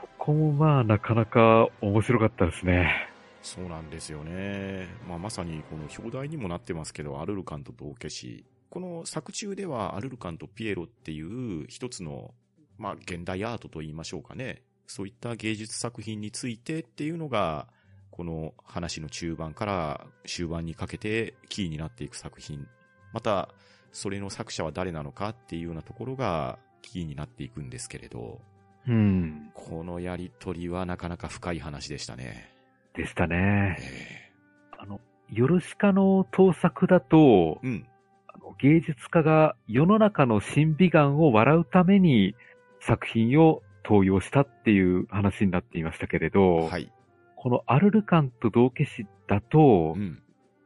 [0.00, 3.08] ここもまあ、なかなか面白かったですね。
[3.42, 4.88] そうなんですよね。
[5.08, 8.44] まあ、まさにこの表題にもなってますけど、アルルカンと道化師。
[8.70, 12.34] この作中ではアルルカンとピエロっていう一つの、
[12.76, 14.62] まあ、現代アートと言いましょうかね。
[14.86, 17.68] そういった芸術作品についてっていうのが、
[18.10, 22.66] この話の中盤から終盤にかけてキーになっていく作品。
[23.12, 23.48] また、
[23.92, 28.40] それの作者は誰なのかっていうようなところがキーになっていくんですけれど、
[28.86, 29.50] うん。
[29.54, 32.52] このやりとりはなかなか深い話でしたね。
[32.94, 33.76] でしたね。
[33.80, 34.32] え
[34.78, 37.86] あの、ヨルシカの盗作だとえ、うん。
[38.28, 42.34] あの芸術家が世の中の審美眼を笑うために
[42.80, 46.90] 作品を登用したっていう話になっていましたけれど、はい。
[47.36, 50.22] このアルルカンと道化師だと、うん。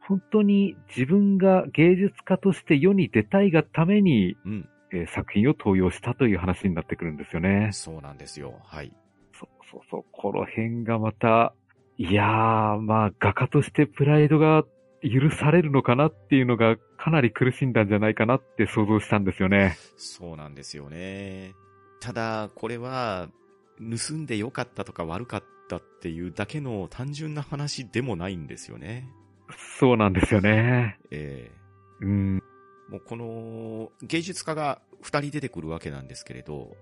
[0.07, 4.69] 本当に自分が芸術家として世に出たいがために、うん。
[4.91, 7.69] えー作品を登用したという話になってくるんですよね。
[7.73, 8.59] そうなんですよ。
[8.63, 8.93] はい。
[9.39, 10.05] そうそうそう。
[10.11, 11.55] この辺がまた、
[11.97, 14.63] いやー、まあ、画家としてプライドが
[15.01, 19.75] 許されるのかなっていうのがかなり苦しんだんじゃないかなって想像したんですよね。
[19.97, 21.53] そうなんですよね。
[21.99, 23.29] ただ、これは、
[23.79, 29.09] 盗んでよかったとか悪かったっていうだけの単純な話でもないんですよね。
[29.79, 30.97] そうなんですよね。
[31.11, 31.51] え
[32.01, 32.37] うん。
[32.37, 36.75] えもうこの、芸術家が二人出てくるわけなんですけれど、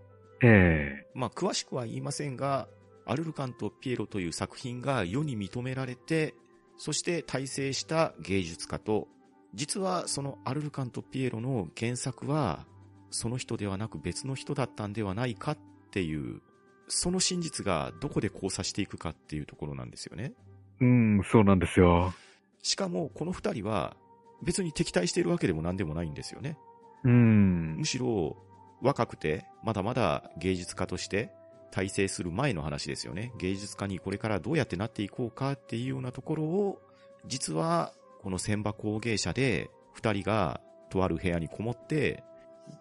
[0.43, 2.67] えまあ、詳しくは言いませんが、
[3.05, 6.33] アルルカンとピエロという作品が世に認められて、
[6.77, 9.07] そして大成した芸術家と、
[9.53, 12.65] 実はそのアルルカンとピエロの原作は、
[13.09, 15.57] その人ではなく別の人だったんではないかっ
[15.91, 16.41] ていう、
[16.87, 20.33] その真実がどこで交差していくかっていうところなんですよね。
[20.81, 22.13] えうん、そうなんですよ。
[22.61, 23.95] しかも、この二人は、
[24.43, 26.57] 別に敵対しているわけでも何でもないんですよね。
[27.03, 27.85] うんむ。
[27.85, 28.37] しろ、
[28.81, 31.31] 若くて、まだまだ芸術家として、
[31.71, 33.31] 大成する前の話ですよね。
[33.39, 36.81] 芸術家にこれからどうやってなっていこうかっていうようなところを、
[37.25, 42.23] 実は、この千葉工芸社で、二人が、とある部屋にこもって、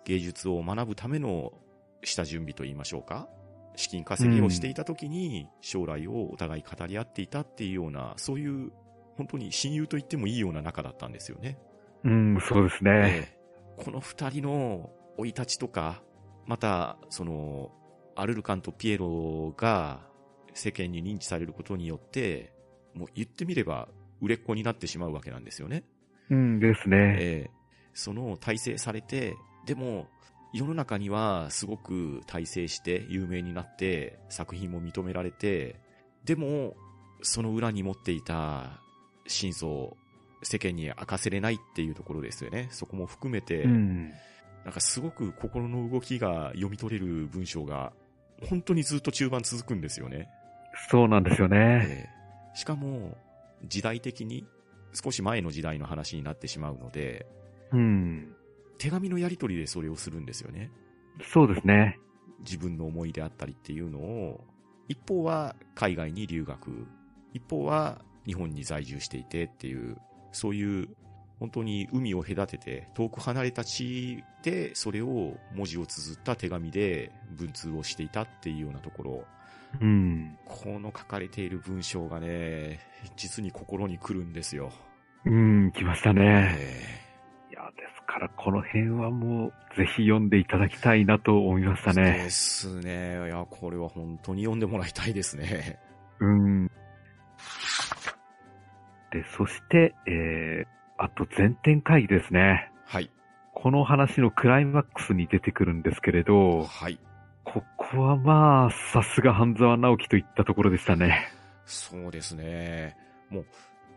[0.05, 1.53] 芸術を学ぶための
[2.03, 3.29] 下準備と言いましょうか。
[3.77, 8.73] 資金稼ぎをしていた時に、将来をお互い語り合っていたっていうような、そういう、
[9.21, 11.59] 本当に親友と言ってもいいような仲だったんですよね。
[12.05, 12.91] うん、そうですね。
[12.95, 13.41] ええ
[13.77, 16.03] この二人の生い立ちとか、
[16.47, 17.71] また、その、
[18.15, 20.07] アルルカンとピエロが
[20.53, 22.53] 世間に認知されることによって、
[22.95, 23.89] もう言ってみれば
[24.21, 25.85] 売れっ子になってしまうわけなんですよね。
[26.31, 27.17] うんですね。
[27.19, 27.61] ええ
[27.93, 29.35] その大成されて、
[29.67, 30.09] でも、
[30.53, 35.81] 世の中にはすごく大成して有名になって、作品も認められて、
[36.25, 36.77] でも、
[37.23, 38.81] その裏に持っていた
[39.33, 39.97] 真相を
[40.43, 42.69] 世間に明かせれないっていうところですよね。
[42.71, 44.11] そこも含めて、うん。
[44.65, 47.93] なんかすごく心の動きが読み取れる文章が、
[48.49, 50.29] 本当にずっと中盤続くんですよね。
[50.91, 51.87] そうなんですよね。
[51.89, 52.21] ええ
[52.55, 53.17] しかも、
[53.65, 54.45] 時代的に
[54.93, 57.27] 少し前の時代の話になってしまうので、
[57.73, 58.35] うん。
[58.79, 60.71] 手紙のやり取りでそれをするんですよね。
[61.33, 61.99] そうですね。
[62.41, 64.45] 自分の思いであったりっていうのを、
[64.89, 66.87] 一方は海外に留学、
[67.33, 69.97] 一方は日本に在住していてっていう、
[70.33, 70.89] そういう
[71.39, 79.25] 本当に海を隔てて遠く離れた地でそれを文字を綴った手紙で文通をしていたっていうようなところ、
[79.81, 80.37] うん。
[80.45, 82.81] この書かれている文章がね、
[83.17, 84.73] 実に心に来るんですよ。
[85.25, 86.57] うん、来ましたね。
[86.59, 87.01] え
[87.51, 92.31] いや、ですからこの辺はもう、ぜひ読んでいただきたいなと思いましたでね。
[92.31, 93.15] すね。
[93.27, 95.79] いや、これは本当に読んでもらいたいですね。
[96.21, 96.71] うん。
[99.13, 100.67] で、そして、えー、
[100.99, 102.71] あと前展会議ですね。
[102.85, 103.11] はい。
[103.55, 106.99] この話のクライマックスに出てくるんですけれど、はい。
[107.45, 111.29] ここはまあ、さすが半沢直樹といったところでしたね。
[111.65, 112.97] そうですね。
[113.29, 113.47] もう、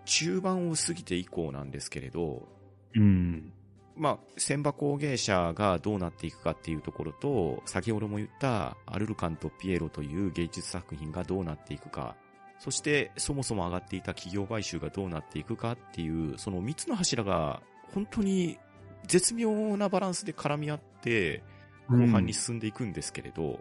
[0.05, 2.47] 中盤を過ぎて以降なんですけれど、
[2.95, 3.53] うん。
[3.95, 12.15] まあ、千葉工芸社がどうなっていくかっていうところと、先ほども言ったアルルカンとピエロという芸術作品がどうなっていくか、
[12.63, 17.61] そしてそもそも上がっていた企業買収がどうなっていくかっていう、その三つの柱が
[17.93, 18.57] 本当に
[19.05, 21.43] 絶妙なバランスで絡み合って、
[21.89, 23.59] 後半に進んでいくんですけれど、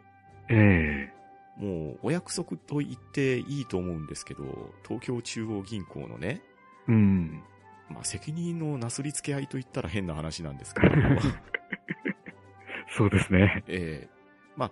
[0.49, 1.13] ええ
[1.61, 4.45] もうお約束と言っていいと思うんですけど、
[4.87, 6.41] 東京中央銀行のね、
[6.87, 7.43] うん。
[7.89, 10.95] まあ責任のなすりつけ合いと言ったら変な話なんですけど、
[12.97, 13.65] そうですね。
[13.67, 14.09] ええ
[14.57, 14.71] まあ、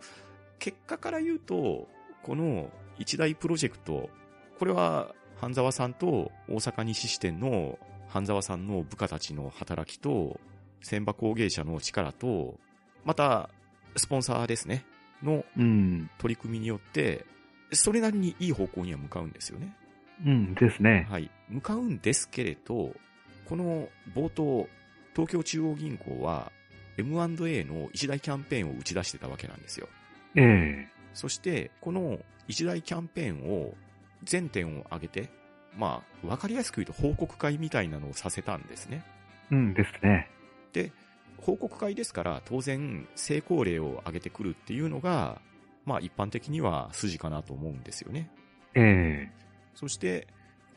[0.61, 1.89] 結果から言うと、
[2.23, 4.11] この一大プロジェクト、
[4.59, 10.39] これは半沢さんと大阪西支店の半沢さんの部下たちの働きと、
[10.83, 12.61] 千葉工芸社の力と、
[13.05, 13.49] また、
[13.97, 14.85] スポンサーですね、
[15.23, 16.11] のうん。
[16.19, 17.25] 取り組みによって、
[17.73, 19.75] それなりにいい方向には向かうんですよね。
[20.27, 21.07] うんですね。
[21.09, 21.31] はい。
[21.49, 22.95] 向かうんですけれど、
[23.47, 24.69] この冒頭、
[25.15, 26.53] 東京中央銀行は
[26.99, 29.89] M&A の一大キャンペーンを打ち出してたわけなんですよ。
[30.37, 33.75] ええそして、この一大キャンペーンを
[34.25, 35.31] 全点を挙げて、
[35.77, 39.05] まあ、わかりやすく言うと報告会みたいなのをさせたんですね。
[39.51, 40.29] うんですね。
[40.73, 40.93] で、
[41.39, 45.41] 報告会ですから当然成功例を挙げてくるっていうのが、
[45.85, 48.31] まあ一般的には筋かなと思うんですよね。
[48.75, 49.33] ええ
[49.75, 50.27] そして、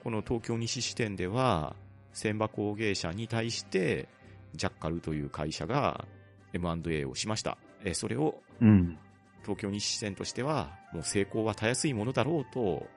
[0.03, 1.75] この東京西支店では、
[2.13, 4.07] 千葉工芸社に対して、
[4.53, 6.05] ジャッカルという会社が
[6.53, 7.57] M&A をしました。
[7.83, 8.97] えーそれをうん。
[9.43, 12.87] 東京日支店としては、もう成功はたやすいものだろうと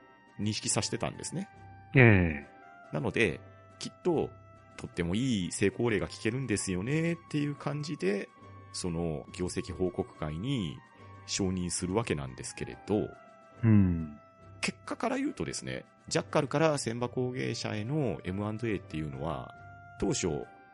[0.40, 1.48] 認識させてたんですね。
[1.94, 2.56] ええ
[2.92, 3.40] なので、
[3.78, 4.30] きっと、
[4.76, 8.28] とってもいい成功例が聞けるんですよねっていう感じで、
[8.72, 10.76] その業績報告会に
[11.26, 13.08] 承認するわけなんですけれど、
[13.64, 14.18] うん。
[14.60, 19.52] 結果から言うとですね、ジャッカルから千葉工芸社への M&A っていうのは、
[19.98, 20.28] 当初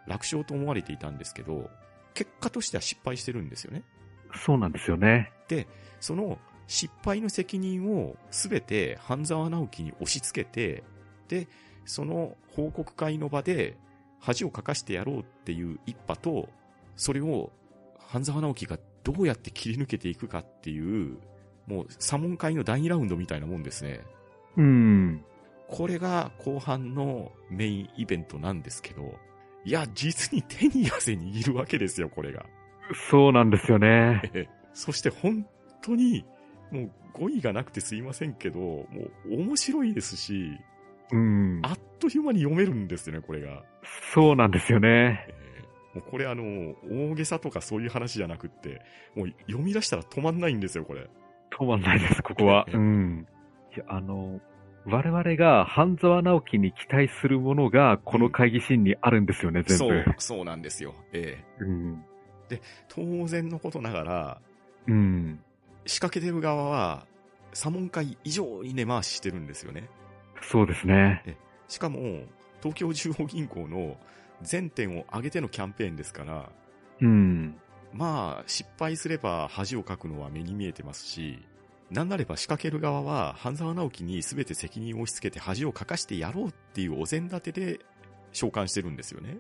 [0.06, 1.70] 楽勝と思われていたんですけど、
[2.14, 3.84] 結果としては失敗してるんですよね。
[4.44, 5.32] そうなんですよね。
[6.00, 10.82] その失敗の責任をすべて半沢直樹に押し付けて、
[11.28, 11.48] で、
[11.84, 13.76] その報告会の場で
[14.20, 16.48] 恥をかかしてやろうっていう一派と、
[16.96, 17.52] それを
[17.98, 21.18] 半沢直樹がどうやって切り抜けていくかっていう、
[21.66, 24.00] もう左門会の第2ラウンドみたいなもんですね。
[24.56, 25.24] うん。
[25.68, 29.14] これが後半のメインイベントなんですけど、
[29.64, 32.44] いや、実に手に汗握るわけですよ、これが。
[33.10, 34.22] そうなんですよね。
[34.72, 35.46] ええそして本
[35.82, 36.24] 当に、
[36.70, 38.86] もう語彙がなくてすいませんけど、も
[39.26, 40.58] う面白いですし、
[41.10, 41.60] うん。
[41.62, 43.62] あっという間に読めるんですよね、これが。
[44.14, 45.26] そうなんですよね。
[45.28, 45.42] ええ
[45.94, 48.80] もうこれあの、大げさとかそういう話じゃなくって、
[49.14, 51.08] もう読み出したら止まんないんですよ、これ。
[51.50, 52.66] 止まんないです、ここは。
[52.72, 53.26] うん。
[53.76, 54.40] いや、あの、
[54.86, 60.02] 我々が半沢直樹に期待するものが、この会議シーンにあるんですよね、全部。
[60.04, 60.94] そう、そうなんですよ。
[61.12, 62.04] ええうん。
[62.88, 64.40] 当然のことながら、
[64.86, 65.40] うん。
[65.86, 67.06] 仕掛けてる側は、
[67.52, 69.88] 左門会以上に根回ししてるんですよね。
[70.42, 71.36] そうですね。
[71.68, 72.24] しかも、
[72.62, 73.96] 東京中央銀行の
[74.42, 76.50] 全店を上げてのキャンペーンですから、
[77.00, 77.56] うん。
[77.92, 81.38] まあ、失敗すれば恥をかくのは目に見えてますし、
[81.90, 87.80] なんなれば仕掛ける側は、半沢直樹に全て責任を押し付けて恥をかかしてやろうっていうお膳立てで
[88.32, 89.38] 召喚してるんですよね。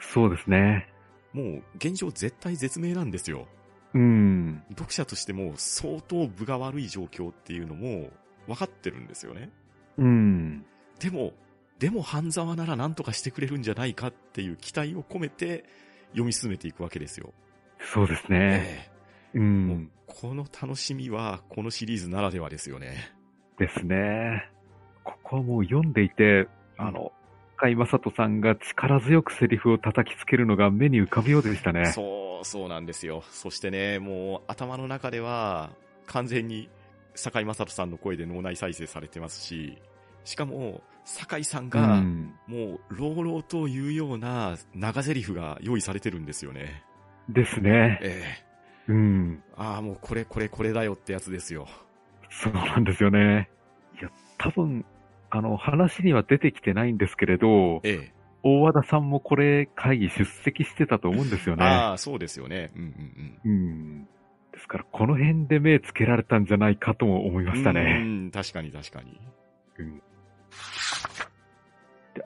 [0.00, 0.86] そうですね。
[1.32, 3.46] もう、現状絶対絶命なんですよ。
[3.94, 4.62] うん。
[4.70, 8.10] 読者としても相当分が悪い状況っていうのも
[8.46, 9.50] 分かってるんですよね。
[9.96, 10.64] うん。
[10.98, 11.32] でも、
[11.78, 15.64] でも半沢なら何とかしてくれるんじゃないかっていう期待を込めて
[16.10, 17.32] 読み進めていくわけですよ。
[17.92, 18.90] そうですね。
[19.34, 19.38] えう。
[19.38, 23.12] えもうんこの楽しみはこのシリーズならではですよね。
[23.58, 24.48] ですね。
[25.02, 27.12] ここはもう読んでいて、あの、
[27.56, 31.86] 甲斐正人さんが力強くセリフを叩きつけるのが目に浮かぶようでしたね。
[31.86, 33.22] そう、そうなんですよ。
[33.30, 35.70] そしてね、もう頭の中では
[36.06, 36.68] 完全に
[37.14, 39.78] 坂井正人さんの声で脳内再生されてますし、
[40.24, 42.34] しかも坂井さんうがん。
[42.46, 46.82] もう朗々と言うような長台詞が用意されてるんですよね。
[47.28, 47.98] ですね。
[48.02, 48.22] え
[48.88, 49.42] えうん。
[49.56, 51.66] ああ、もうこれこれこれだよってやつですよ。
[52.30, 53.48] そうなんですよね。
[53.98, 54.84] いや、多分、
[55.34, 58.14] あの、話には出てきてないんですけれど、ええ
[58.46, 61.64] 大和田さんもこれ会議出席してたと思うんですよね。
[61.64, 62.70] ああ、そうですよね。
[62.76, 63.50] うんうんうん。
[63.50, 64.04] うん。
[64.52, 68.02] ですから、この辺で目つけられたんじゃないかとも思いましたうね。
[68.04, 69.18] ん、確かに確かに。
[69.78, 69.96] うん。
[69.96, 70.02] で、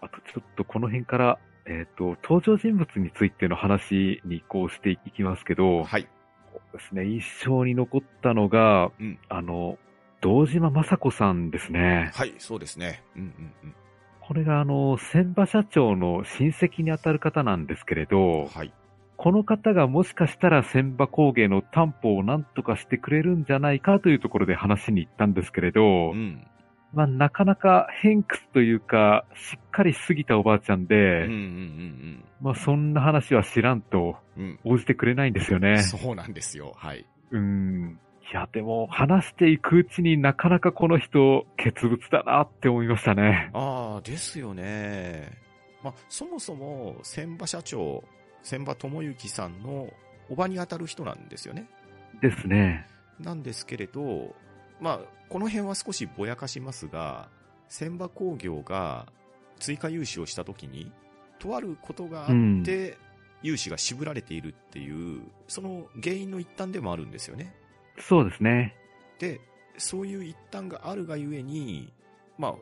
[0.03, 6.09] あとちょっとこの辺から、えっ、と、登場人物についての話に移行していきますけど、はい。
[6.53, 9.79] そうですね、印象に残ったのが、うんあの、
[10.21, 12.11] 堂島雅子さんですね。
[12.15, 13.03] はい、そうですね。
[13.17, 13.75] うんうんうん。
[14.21, 18.73] これがあの、千葉社長の親戚にあたる方なんですけれど、はい。
[19.17, 26.47] この方がもしかしたら千葉工芸の担保を何とかしてくれるんじゃないかというところで話に行ったんですけれど、うん。
[26.93, 34.61] まあなかなか偏屈というか、しっかりしすぎたおばあちゃんで、うんうんうんまあそんな話は知らんとうん。
[34.65, 35.63] 応じてくれないんですようん。
[35.65, 35.83] ね。
[35.83, 36.75] そうなんですよ。
[36.77, 37.05] はい。
[37.31, 37.99] うん。
[38.31, 43.51] いや、でも話していくうちになかなかこの人、傑物だなって思いましたね。
[43.55, 45.33] ああ、ですよね。
[45.83, 48.05] まあ、そもそも、千葉社長、
[48.43, 49.89] 千葉智之さんの
[50.29, 51.69] おばに当たる人なんですよね。
[52.21, 52.87] ですね。
[53.19, 54.35] なんですけれど、
[54.79, 55.01] まあ、
[55.31, 57.31] この辺は少しぼやかしますが、
[57.71, 59.07] 千葉工業が
[59.59, 60.93] 追加融資をしたときに、
[61.39, 62.99] とあることがあって、
[63.43, 67.55] 融資が渋られているっていう、その原因の一端でもあるんですよね。
[68.01, 68.75] そうですね。
[69.19, 69.41] で、
[69.77, 71.93] そういう一端があるがゆえに、
[72.39, 72.55] まあ、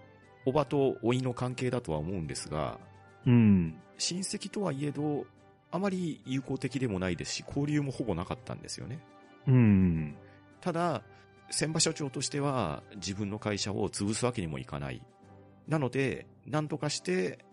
[0.45, 2.79] おばと甥の関係だとは思うんですが、
[3.27, 3.79] うん。
[3.99, 5.27] 親戚とはいえど、
[5.71, 9.01] あまり友好的でもないですし、交流もほぼなかったんですよね。
[9.47, 10.17] うん。
[10.61, 11.03] ただ、
[11.51, 15.03] 千葉社長としては自分の会社を潰すわけにもいかない。
[15.69, 17.45] なので、なんとかして、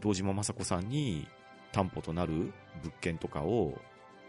[0.00, 1.28] 堂島雅子さんに
[1.72, 3.78] 担保となる物件とかを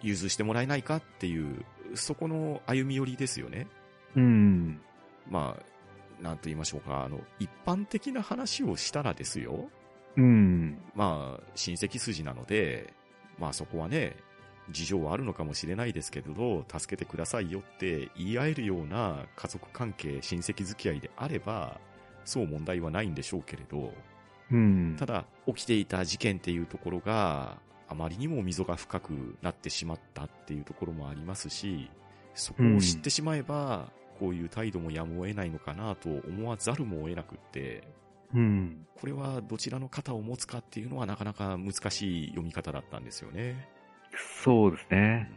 [0.01, 1.65] 融通してもらえないかっていう、
[1.95, 3.67] そこの歩み寄りですよね。
[4.15, 4.81] うん。
[5.29, 9.69] まあ、なんと言いましょうか、あの、一般的な話をしたらですよ。
[10.17, 10.77] うん。
[10.95, 12.93] まあ、親戚筋なので、
[13.37, 14.17] まあそこはね、
[14.71, 21.79] 事情はあるのかもしれないですけれど、助けてくださいよって言い合えるような家族関係、親戚付き合いであれば、
[22.25, 23.93] そう問題はないんでしょうけれど、
[24.51, 24.95] うん。
[24.97, 27.57] ただ、起きていた事件っていうところが、
[27.89, 31.89] あまりにも溝が深くなってしまったっていうところもありますし、
[32.35, 37.83] そこを知ってしまえば、こういう態度もやむを得ないのかなと思わざるも得なくって、
[38.33, 38.85] うん。
[38.99, 43.67] これはどちらの肩を持つかっていうのはなかなか難しい読み方だったんですよね。
[44.43, 45.31] そうですね。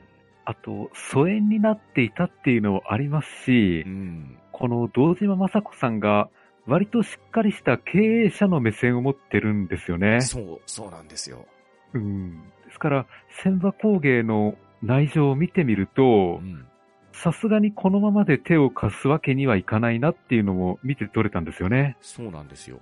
[0.45, 4.39] あと、疎遠になっていたっていうのもありますしう、ん。
[4.51, 6.29] この堂島雅子さんが、
[6.67, 10.21] 割としっかりした経営者の目線を持ってるんですよね。
[10.21, 11.47] そう、そうなんですよ。
[11.95, 12.43] うん。
[12.67, 13.07] ですから、
[13.43, 16.67] 千葉工芸の内情を見てみるとう、ん。
[17.13, 21.97] さすがにこのままで手を貸すわけにはいかないなっていうのも見て取れたんですよね。
[22.01, 22.81] そうなんですよ。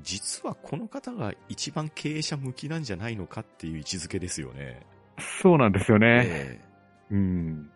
[0.00, 4.80] 実はこの方が一番経営者向きなんじゃないのかっていう位置づけですよね。
[5.40, 6.26] そうなんですよね。
[6.26, 6.60] え
[7.10, 7.70] うん。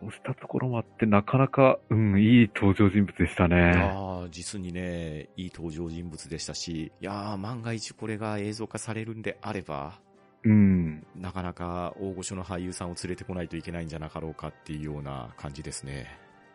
[0.00, 3.56] そうしたところもあって、なかなか、うん、いい登場人物でしたえね。
[3.80, 9.98] ああ、実にね、いい登場人物でしたし、いやー、万が一これが映像化されるんであれば、
[10.44, 11.06] うん。
[11.16, 16.06] なかなか大御所の俳優さんを連れてこないといけないんじゃなかろうかっていうような感じですね。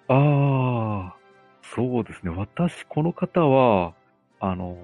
[0.08, 1.16] ああ、
[1.76, 2.32] そうですね。
[2.32, 3.94] 私、この方は、
[4.40, 4.78] あの、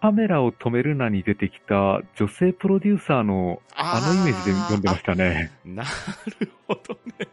[0.00, 5.52] カメラを止めるなに出てきた女性プロデューサーのあのイメージで読んでましたね。
[5.64, 5.84] な
[6.40, 7.28] るほどね。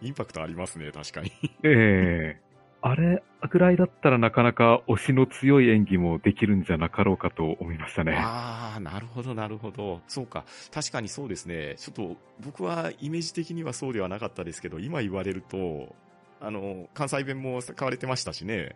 [0.00, 1.32] インパクトありますね、確かに。
[1.64, 2.45] ええ
[2.82, 8.16] あれぐらいだったらなかなか推しの強い演技もできるんじゃなかろうかと思いましたね。
[8.16, 10.02] ああ、なるほど、なるほど。
[10.08, 10.44] そうか。
[10.72, 11.76] 確かにそうですね。
[11.78, 15.94] ちょっと、僕はイメージ的にはそうではなかったですけど、今言われると、
[16.40, 18.74] あの、関西弁も使われてましたしね。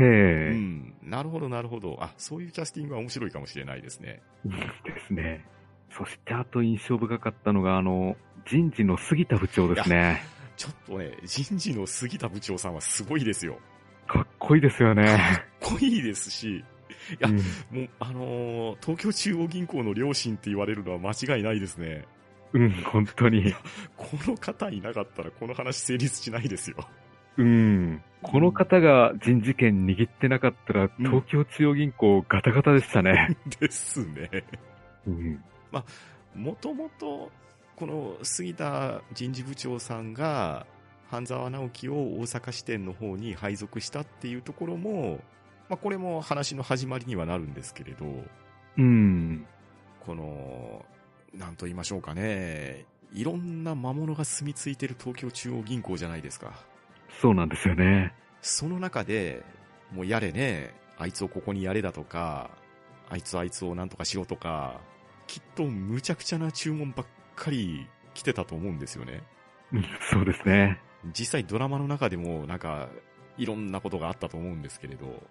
[0.00, 0.94] えうえん。
[1.02, 1.98] なるほど、なるほど。
[2.00, 4.22] あ、そういうキャスティングは面白いかもしれないですね。
[4.44, 4.52] で
[5.06, 5.44] すね。
[5.90, 8.16] そしてあと印象深かったのが、あの、
[8.46, 10.22] 人事の杉田部長ですね。
[10.56, 13.58] ちょっとね、人事の杉田部長さんはすごいですよ。
[14.06, 15.04] かっこいいですよね。
[15.60, 16.64] かっこいいですし、
[17.18, 17.42] やうんも
[17.86, 22.06] う、あのー東京中央銀行の両親って言われるのは間違いないですね。
[22.52, 23.54] うん、本当に。
[23.96, 26.76] この方いなかったらこの話成立しないですよ。
[27.38, 28.02] うん。
[28.20, 33.36] この方が人事権握ってなかったら、うん東京中央銀行ガタガタでしたね。
[33.60, 34.44] ですね。
[35.06, 35.42] うん。
[36.34, 37.30] もともと、
[37.76, 40.66] この杉田人事部長さんが、
[41.08, 45.20] 半沢直樹を大阪支店の方に配属したっていうところも、
[45.68, 48.06] まあ、これも話の始まりにはなるんですけれど、
[48.78, 49.46] うん。
[50.00, 50.84] この、
[51.34, 56.52] なんと言いましょうかね、いろんな魔物が住み着いてる東京中央銀行じゃないですか。
[57.20, 58.14] そうなんですよね。
[58.40, 59.42] その中で、
[59.92, 62.50] もうやれね、あいつをここにやれだとか、
[63.10, 64.80] あいつあいつをなんとかしろとか、
[65.26, 69.22] きっと無茶苦茶な注文ばっかり来てたと思うんですよね。
[69.72, 70.80] うんそうですね。
[71.16, 72.88] 実際ドラマの中でもなんか、
[73.38, 75.22] いろんなことがあったと思うんですけれど、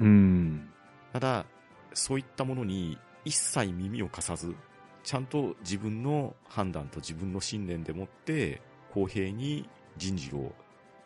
[0.00, 0.70] うん。
[1.12, 1.46] ただ、
[1.94, 4.54] そういったものに一切耳を貸さず、
[5.02, 8.60] ちゃんと自分の判断と自分の信念でもって、
[8.92, 10.52] 公平に人事を、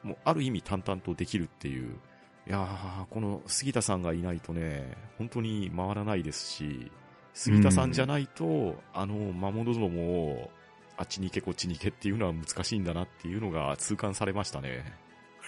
[0.02, 1.98] もうある意味淡々とできるっていう、
[2.46, 6.90] いやー、この杉田さんがいないとね、本当に回らないですし、
[7.34, 10.50] 杉田さんじゃないと、あの魔物どもを、
[10.96, 14.84] あっちに行けこっちに行けっていうのは難しいんだなっていうのが痛感されましたね。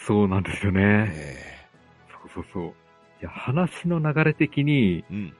[0.07, 1.12] そうなんですよね。
[1.12, 1.68] え
[2.11, 2.68] そうそうそう。
[2.68, 2.72] い
[3.20, 5.37] や、話の流れ的に、えうん。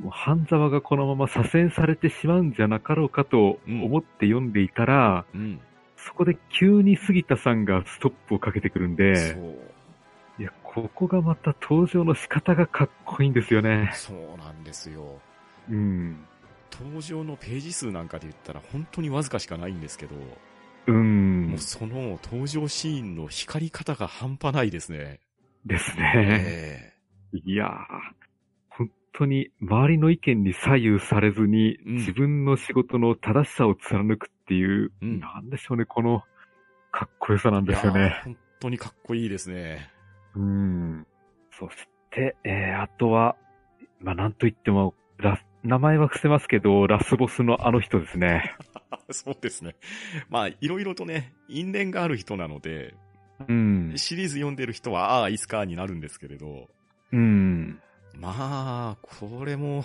[0.00, 5.60] もう半沢がこのまま左遷されてしまうんじゃなかろうかと思って読んでいたら、うん。
[5.96, 9.12] そこで急に杉田さんがストップをかけてくるんそで、
[10.38, 10.42] う。
[10.42, 13.90] いや、ここがまた登場の仕方がかっこいいんですよね。
[13.94, 15.20] そうなんですよ。
[15.70, 16.24] うん。
[16.72, 20.16] 登場のページ数なんかで言ったら本当にわずかしかないんですけど、
[20.86, 21.58] うんもう。
[21.58, 25.20] その登場シーンの光り方が半端ないですね。
[25.64, 26.12] ですね。
[26.16, 26.94] え
[27.44, 27.68] いやー、
[28.68, 36.22] 本当に周りの意見に左右されずに、うん自分の仕事の正しさを貫くっていう、うんなんでしょうね、この
[36.90, 38.20] かっこよさなんえですよね。
[38.24, 39.90] 本当にかっこいいですね。
[40.36, 41.06] うん。
[41.58, 41.76] そし
[42.10, 43.36] て、えー、あとは、
[44.00, 48.54] まあ、なんといっても、ラス、名前は伏せますけど、ラスボスのあの人ですね。
[49.10, 49.74] そうですね。
[50.28, 52.94] まあ、いろいろとね、因縁がある人なので、
[53.48, 53.92] うん。
[53.96, 56.68] シリーズ読んでる人は、ああ、いつかになるんですけれど、
[57.12, 57.80] うん。
[58.18, 59.84] まあ、これも、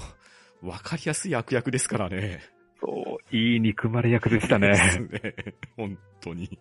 [0.61, 2.41] わかりやすい悪役ですからね。
[2.81, 4.75] そう、いい憎まれ役でしたでね。
[4.75, 5.35] すね。
[5.77, 6.43] 本当に。
[6.45, 6.59] い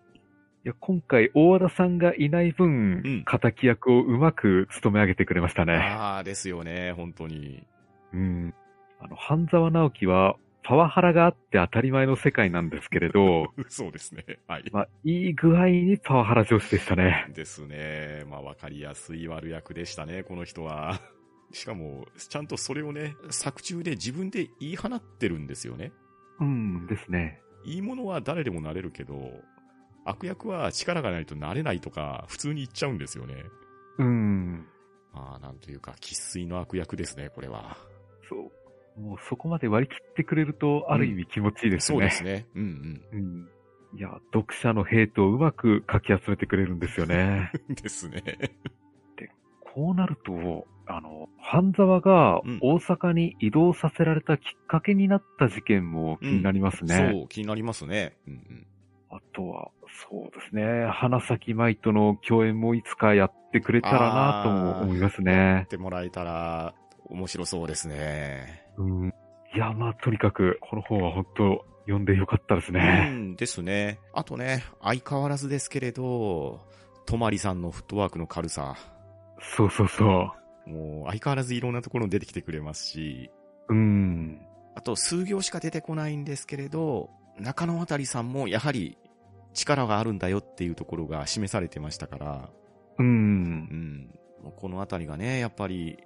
[0.64, 5.75] や、今回、大和田さんがいない分、うん敵役をうまく務め上げてくれましたね。
[5.75, 7.66] ああ、ですよね、本当に。
[8.12, 8.55] うん。
[9.01, 10.36] あの、半沢直樹は、
[10.68, 14.24] パワハラがあって当たり前の世界なんですけれど、 そうですね。
[14.46, 14.64] はい。
[14.70, 17.26] まあ、いい具合にパワハラ上司でしたね。
[17.34, 18.24] ですね。
[18.28, 21.01] まあ、わかりやすい悪役でしたね、この人は。
[21.53, 25.92] しかも、ちゃんとそれをね、作中で自分で言い放ってるんですよね。
[26.40, 27.40] うんですね。
[27.64, 29.42] いいものは誰でもなれるけど、
[30.05, 33.44] 悪役は力がないとなれないとか、普通に言っちゃうんですよね。
[33.96, 34.66] うん。
[35.14, 37.78] まあ、なんというか、喫水の悪役ですね、これは。
[38.28, 38.57] そう。
[38.99, 41.96] もうそこまで割り切ってくれると、ある意味気持ちいいですね。
[41.96, 42.46] そうですね。
[42.55, 43.49] うんうん。
[43.99, 47.53] いや、読者のヘイトをうまくかき集めてくれるんですよね。
[47.68, 47.74] うん。
[47.74, 48.22] ですね。
[49.74, 57.12] こうなると、あの、半沢がうん大阪に移動させられたきっかけになった事件も気になりますね。
[57.12, 58.16] そう、気になりますね。
[58.26, 58.66] うんうん。
[59.11, 59.70] あとは、
[60.11, 65.68] そうですね、花咲舞との共演もいつかやってくれたらなとも思いますやねっ。
[65.68, 66.74] てもらえたら、
[67.11, 68.64] 面白そうですね。
[68.76, 69.14] うん。
[69.54, 73.09] いや、まあ、とにかく、この本は本当読んでよかったですうね。
[73.11, 73.98] ん、ですね。
[74.12, 76.61] あとね、相変わらずですけれど、
[77.06, 78.76] とまりさんのフットワークの軽さ。
[79.56, 80.04] そうそうそ
[80.66, 83.30] もう、相変わらずいろんなところに出てきてくれますし、
[83.68, 83.74] う。
[83.74, 84.40] うん。
[84.74, 88.98] あと、数行しか出てこないんですけれど、中野渡さんもやはり
[89.54, 92.50] 力があるんだよっていうところが示されてましたから、
[92.98, 93.02] う。
[93.02, 94.09] うん
[94.44, 95.98] うこのあたりがね、やっぱり、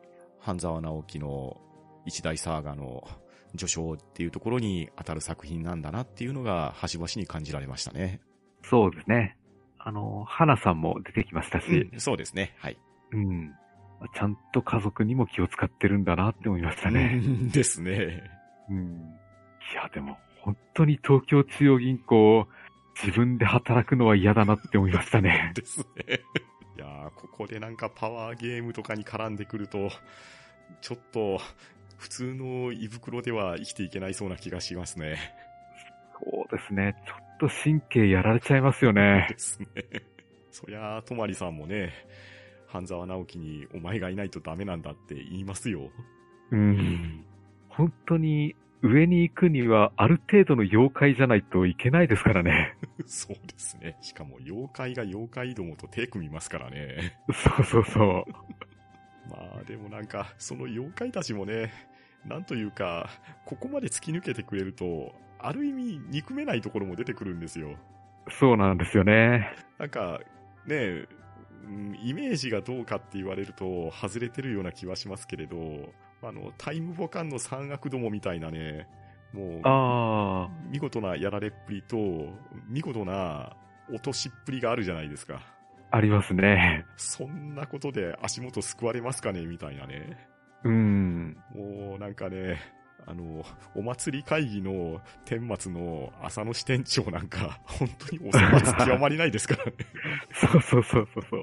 [0.43, 1.57] 半沢直樹の
[2.05, 3.09] 一大サーガの
[3.57, 8.20] 序章っていうところに当たる作品なんだなっていうのが、端々に感じられましたね。
[8.64, 9.36] そうですね。
[9.78, 12.55] あの、花さんも出てきましたし、うん、そうですね。
[12.59, 12.78] はい。
[13.12, 13.53] うん。
[14.14, 17.20] ちゃんと家族にも気を使ってるんだなって思いましたね。
[17.24, 18.22] うんですね。
[18.68, 19.14] うん。
[19.72, 22.49] いや、でも、本当に東京中央銀行、
[23.01, 25.53] 自分で働くのは嫌だなって思いましたね。
[25.55, 26.20] ですね。
[26.83, 29.89] いやーここでなんかパワーゲームとかに絡んでくると、
[30.80, 31.39] ちょっと、
[31.97, 35.16] 普通の胃袋では生きていけないそうな気がしますね。
[36.24, 36.97] そうですね。
[37.07, 37.14] ちょ
[37.47, 39.39] っと神経やられちゃいますよねで。
[39.39, 39.68] すね。
[40.51, 41.93] そりゃあ、とまりさんもね、
[42.66, 45.91] 半沢直樹にお前がいないとダメなんだって言いますよ。
[46.51, 47.24] うん。
[47.68, 52.76] 本当に、上に行くには、ある程度の妖怪じゃないといけないですからね。
[53.07, 53.97] そうですね。
[54.01, 57.16] しかも妖怪が妖怪どもと手組みますからね。
[57.33, 58.33] そうそうそう。
[59.30, 61.70] まあでもなんか、その妖怪たちもね、
[62.26, 63.09] なんというか、
[63.45, 67.76] ここまで突き抜けてくれると、ある意味憎めないところも出てくるんですよ。
[68.28, 69.55] そうなんですよね。
[69.78, 70.20] なんか、
[70.66, 71.07] ね
[71.64, 75.93] うんイメージがどうかって言われると外れてるような気はしますけれど、
[76.23, 78.89] あの、タイムボカンの三悪どもみたいなね、
[79.33, 81.97] もう、見事なやられっぷりと、
[82.68, 83.57] 見事な
[83.91, 85.41] 落としっぷりがあるじゃないですか。
[85.91, 86.87] ありますね。
[86.97, 90.16] そんなことで足元救われますかねみたいなね。
[90.64, 91.37] うん。
[91.55, 92.61] もうなんかね、
[93.07, 93.45] あの、
[93.75, 99.73] お祭り会議の天末の浅野支店長なんか、本当にお粗末極まりないですからね。
[100.33, 101.43] そうそうそうそうそう。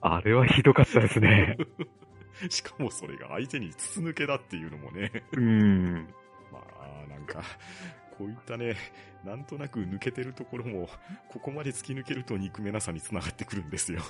[0.00, 1.56] あれはひどかったですね。
[2.48, 5.10] しかもそれが相手に筒抜けだっていうのもね。
[5.32, 6.08] うん。
[6.52, 7.42] まあ、なんか、
[8.16, 8.76] こういったね、
[9.24, 10.88] なんとなく抜けてるところも、
[11.28, 14.00] ここまで突き抜けると憎めなさにつながってくるんですよ。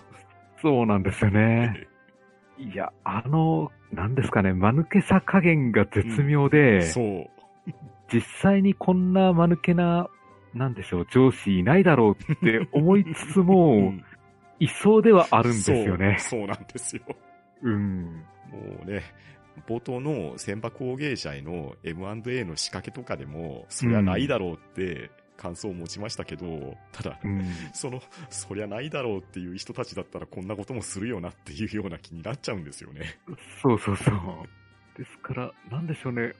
[0.62, 1.89] そうなんですよね。
[2.59, 7.31] いや、あの、なんですかね、間抜けさ加減が絶妙で、 そう。
[8.12, 10.09] 実際にこんな間抜けな、
[10.53, 14.05] なんでしょう、上司いないだろうって思いつつも、うん
[14.61, 16.18] いそうではあるんですよね。
[16.20, 17.03] そうなんですよ。
[17.63, 18.25] うん。
[18.51, 19.03] もうね、
[19.69, 27.43] 冒頭の千葉工芸社への M&A の仕掛けとかでも、そりゃないだろうって感想を持ちましたけど、ただ、うん。
[27.73, 33.19] その、そりゃないだろうっていう人たちだったらこんなこともするよなっていうような気になっちゃうんですよね。
[33.63, 34.99] そうそうそう。
[34.99, 36.33] ですから、なんでしょうね。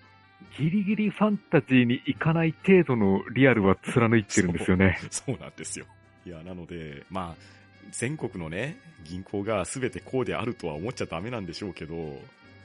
[0.59, 4.99] ギリギリファンタジーに行かない程度のリアルは貫いてるんですよね。
[5.11, 5.87] そうなんですよ。
[6.27, 7.60] いや、なので、まあ、
[7.91, 11.95] 全国のね、銀行が全てこうであるとは思っちゃダメなんでしょうけど、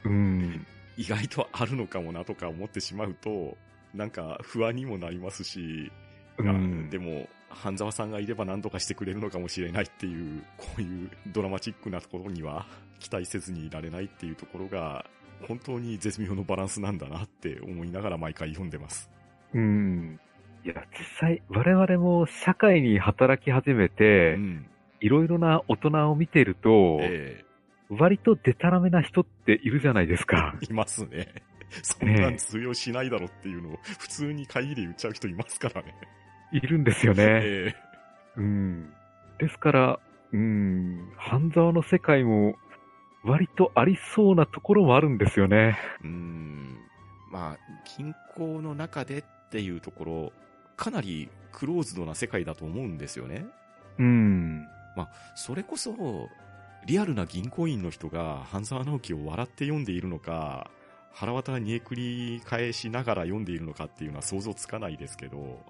[0.04, 0.66] うん。
[0.96, 3.56] 意外とあるのかもなとか思ってしまうと、
[3.94, 5.90] なんか不安にもなりますし、
[6.38, 6.90] あうん。
[6.90, 12.66] でも、半沢さんがいれば何とかしてくれるのかもしれないっていう、こういうドラマチックなところには
[12.98, 15.06] 期待せずにいられないっていうところが、
[15.46, 19.10] 本当に絶妙のバランスなんだなって思いながら毎回読んでます。
[19.54, 20.18] うん。
[20.64, 24.66] いや、実際、我々も社会に働き始めて、うん。
[25.00, 27.44] いろいろな大人を見てると、え
[27.88, 30.66] 割とデタラメな人っているじゃないですかえ。
[30.66, 31.42] いますね。
[31.82, 35.94] そんなん通用しないだろっていうのを普通に会議で言っちゃう人いますからね。
[36.52, 37.24] いるんですよね。
[37.42, 37.74] え
[38.36, 38.92] うん。
[39.38, 40.00] ですから、
[40.32, 42.56] うん、半沢の世界も
[43.24, 45.76] 割とありそうなところもあるんですよね。
[46.02, 46.78] えうん。
[47.30, 47.58] まあ、
[47.96, 50.32] 銀行の中でっていうところ、
[50.76, 53.46] かなりクローズドな世界だと思うんですよね。
[53.98, 54.66] うん。
[54.96, 56.28] まあ、それこそ、
[56.86, 60.70] リアルな銀行員の人が半沢直樹を笑って読んでいるのか、
[61.12, 65.60] 腹渡煮えくり返しながら読んでいるのかっていうのは想像つかないですけど、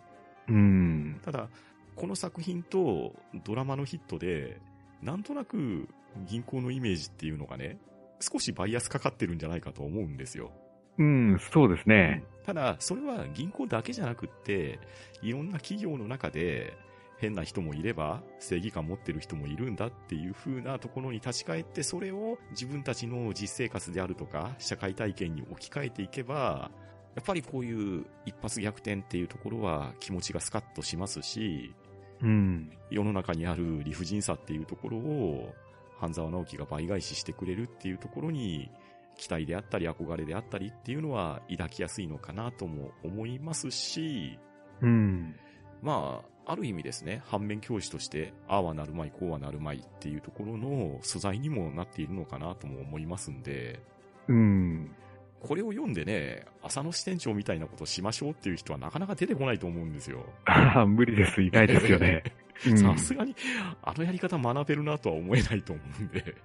[0.49, 1.21] うん。
[1.25, 1.49] ただ、
[1.95, 3.15] この作品と
[3.45, 4.61] ドラマのヒットで、
[5.03, 5.89] なんとなく
[6.27, 7.79] 銀行のイメージっていうのがね、
[8.21, 10.51] 少しバイアスかかってるんじゃないかと思うんですよ。
[10.99, 12.25] うん、そうですね。
[12.45, 14.79] ただ、それは銀行だけじゃなくって、
[15.23, 16.75] いろんな企業の中で、
[17.19, 26.71] 変な人もいれば、正義感持ってる人もいるんだっていう風なところに立ち返って、それを自分たちの実生活であるとか、社会体験に置き換えていけば、
[27.15, 31.75] やっぱりこういう一発逆転っていうところは気持ちがスカッとしますし、
[32.23, 32.71] うん。
[32.91, 35.55] 世の中にある理不尽さっていうところを、
[35.99, 38.71] 半沢直樹が倍返ししてくれるっていうところに、
[39.17, 44.39] 期待であったり憧れであったりっていうのは抱きやすいのかなとも思いますし、
[44.83, 45.35] うん。
[45.83, 53.81] まあ、ある意味ですね、反面教師として、ああはなるまい、こうはなるまいっていうところの素材にもなっているのかなとも思いますんで、
[54.29, 54.95] うん。
[55.41, 60.25] これを読んでね、浅野支店長みたいなことしましょうっていう人はなかなか出てこないと思うんですよ。
[60.45, 61.43] ああ、無理です。
[61.43, 62.23] いないですよね。
[62.67, 63.35] うんさすがに、
[63.83, 66.37] あのやり方学べるなとは思えないと思うんで。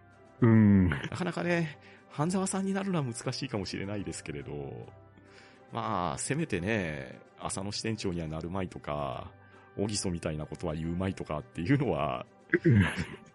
[0.41, 0.89] うん。
[0.89, 1.77] なかなかね、
[2.09, 4.87] 半沢さんになるのは難しいかもしれないですけれど、
[5.71, 9.31] まあ、せめてね、浅野支店長にはなるまいとか、
[9.77, 12.25] 小木曽みたいなことは言うまいとかっていうのは、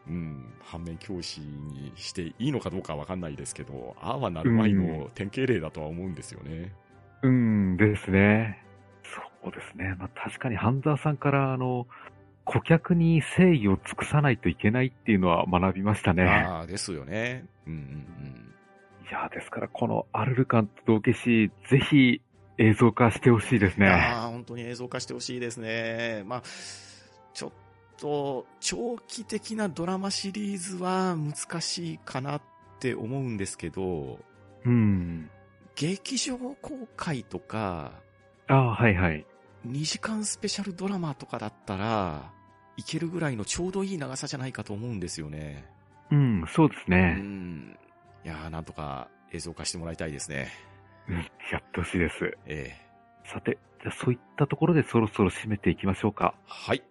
[0.08, 6.72] うん、反面教師にしていいのかどうかわかんないですけど、ああはなるまいの典型例だとは思うんですよね。
[7.22, 8.62] うんですね。
[9.42, 9.94] そうですね。
[9.98, 11.86] まあ確かに半沢さんから、あの、
[12.44, 16.24] 顧客に誠意を尽くさないといけないっていうのは学びましたね。
[16.24, 17.44] ああ、ですよね。
[17.66, 18.54] うんうんうん。
[19.08, 22.20] いや、ですからこのアルルカンと道化師、ぜひ
[22.58, 23.88] 映像化してほしいですね。
[23.88, 26.22] ああ、本当に映像化してほしいですね。
[26.26, 26.42] まあ、
[27.34, 27.52] ちょっ
[27.98, 32.42] と、長期的なドラマシリーズは難しいかなっ
[32.80, 34.18] て思うんですけど、
[34.64, 35.30] うん。
[35.74, 37.92] 劇場公開とか、
[38.48, 39.26] ああ、はいはい。
[39.66, 42.32] 2時間スペシャルドラマとかだったら、
[42.76, 45.66] いけるぐらいのちょうどいい長さじゃないかと思うんですよね。
[46.10, 47.14] うん、そうですうね。
[47.14, 47.76] ん。
[48.24, 50.48] いやーなんとか映像化してもらいたいですね。
[51.08, 52.36] うん、やってほしいです。
[52.46, 52.86] ええ
[53.26, 56.34] さて、じゃあそういったところでそろそろ締めていきましょうか。
[56.46, 56.82] はい。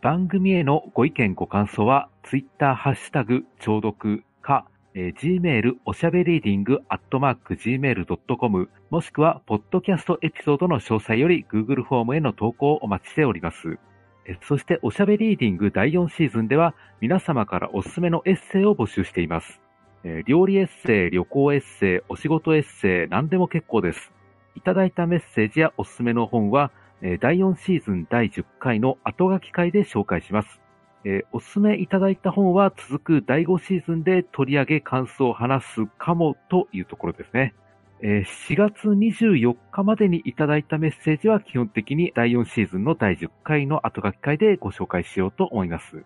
[0.00, 13.78] 番組へのご意見ご感想は、ツイッターハッシュタグ、聴読か、えー gmail おしゃべりーディングアットマーク gmail.com もしくは、ポッドキャストエピソードの詳細より Google フォームへの投稿をお待ちしております。
[14.26, 19.60] えーそして、おしゃべりーディング第4シーズンでは、皆様からおすすめのエッセイを募集しています。
[20.04, 24.12] えー料理エッセイ、旅行エッセイ、お仕事エッセイ、何でも結構です。
[24.54, 26.70] いただいたメッセージやおすすめの本は、
[27.02, 30.60] えー第4シーズン第10回の後書き会で紹介します。
[31.04, 37.54] えーおすすめいただいた本は続く第5シーズンで取り上げ感想を話すかもというところですね。
[38.00, 46.04] えー4月24日までにいただいたメッセージは基本的に第4シーズンの第10回の後書き会でご紹介しようと思います。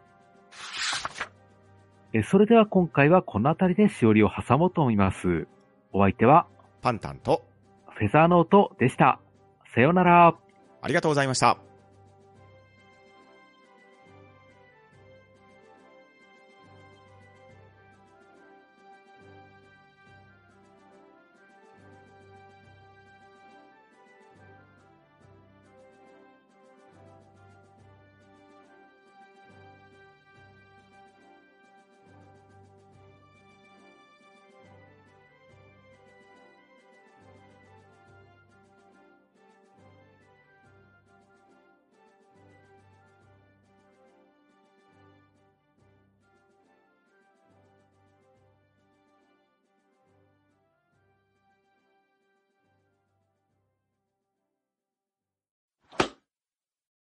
[2.15, 5.47] えーそれでは今回はこの辺りでしおりを挟もうと思います。
[5.93, 6.47] お相手は
[6.83, 7.43] パンタンと、
[7.97, 9.21] フェザーノートでした。
[9.75, 10.35] さようなら。
[10.83, 11.72] ありがとうございました。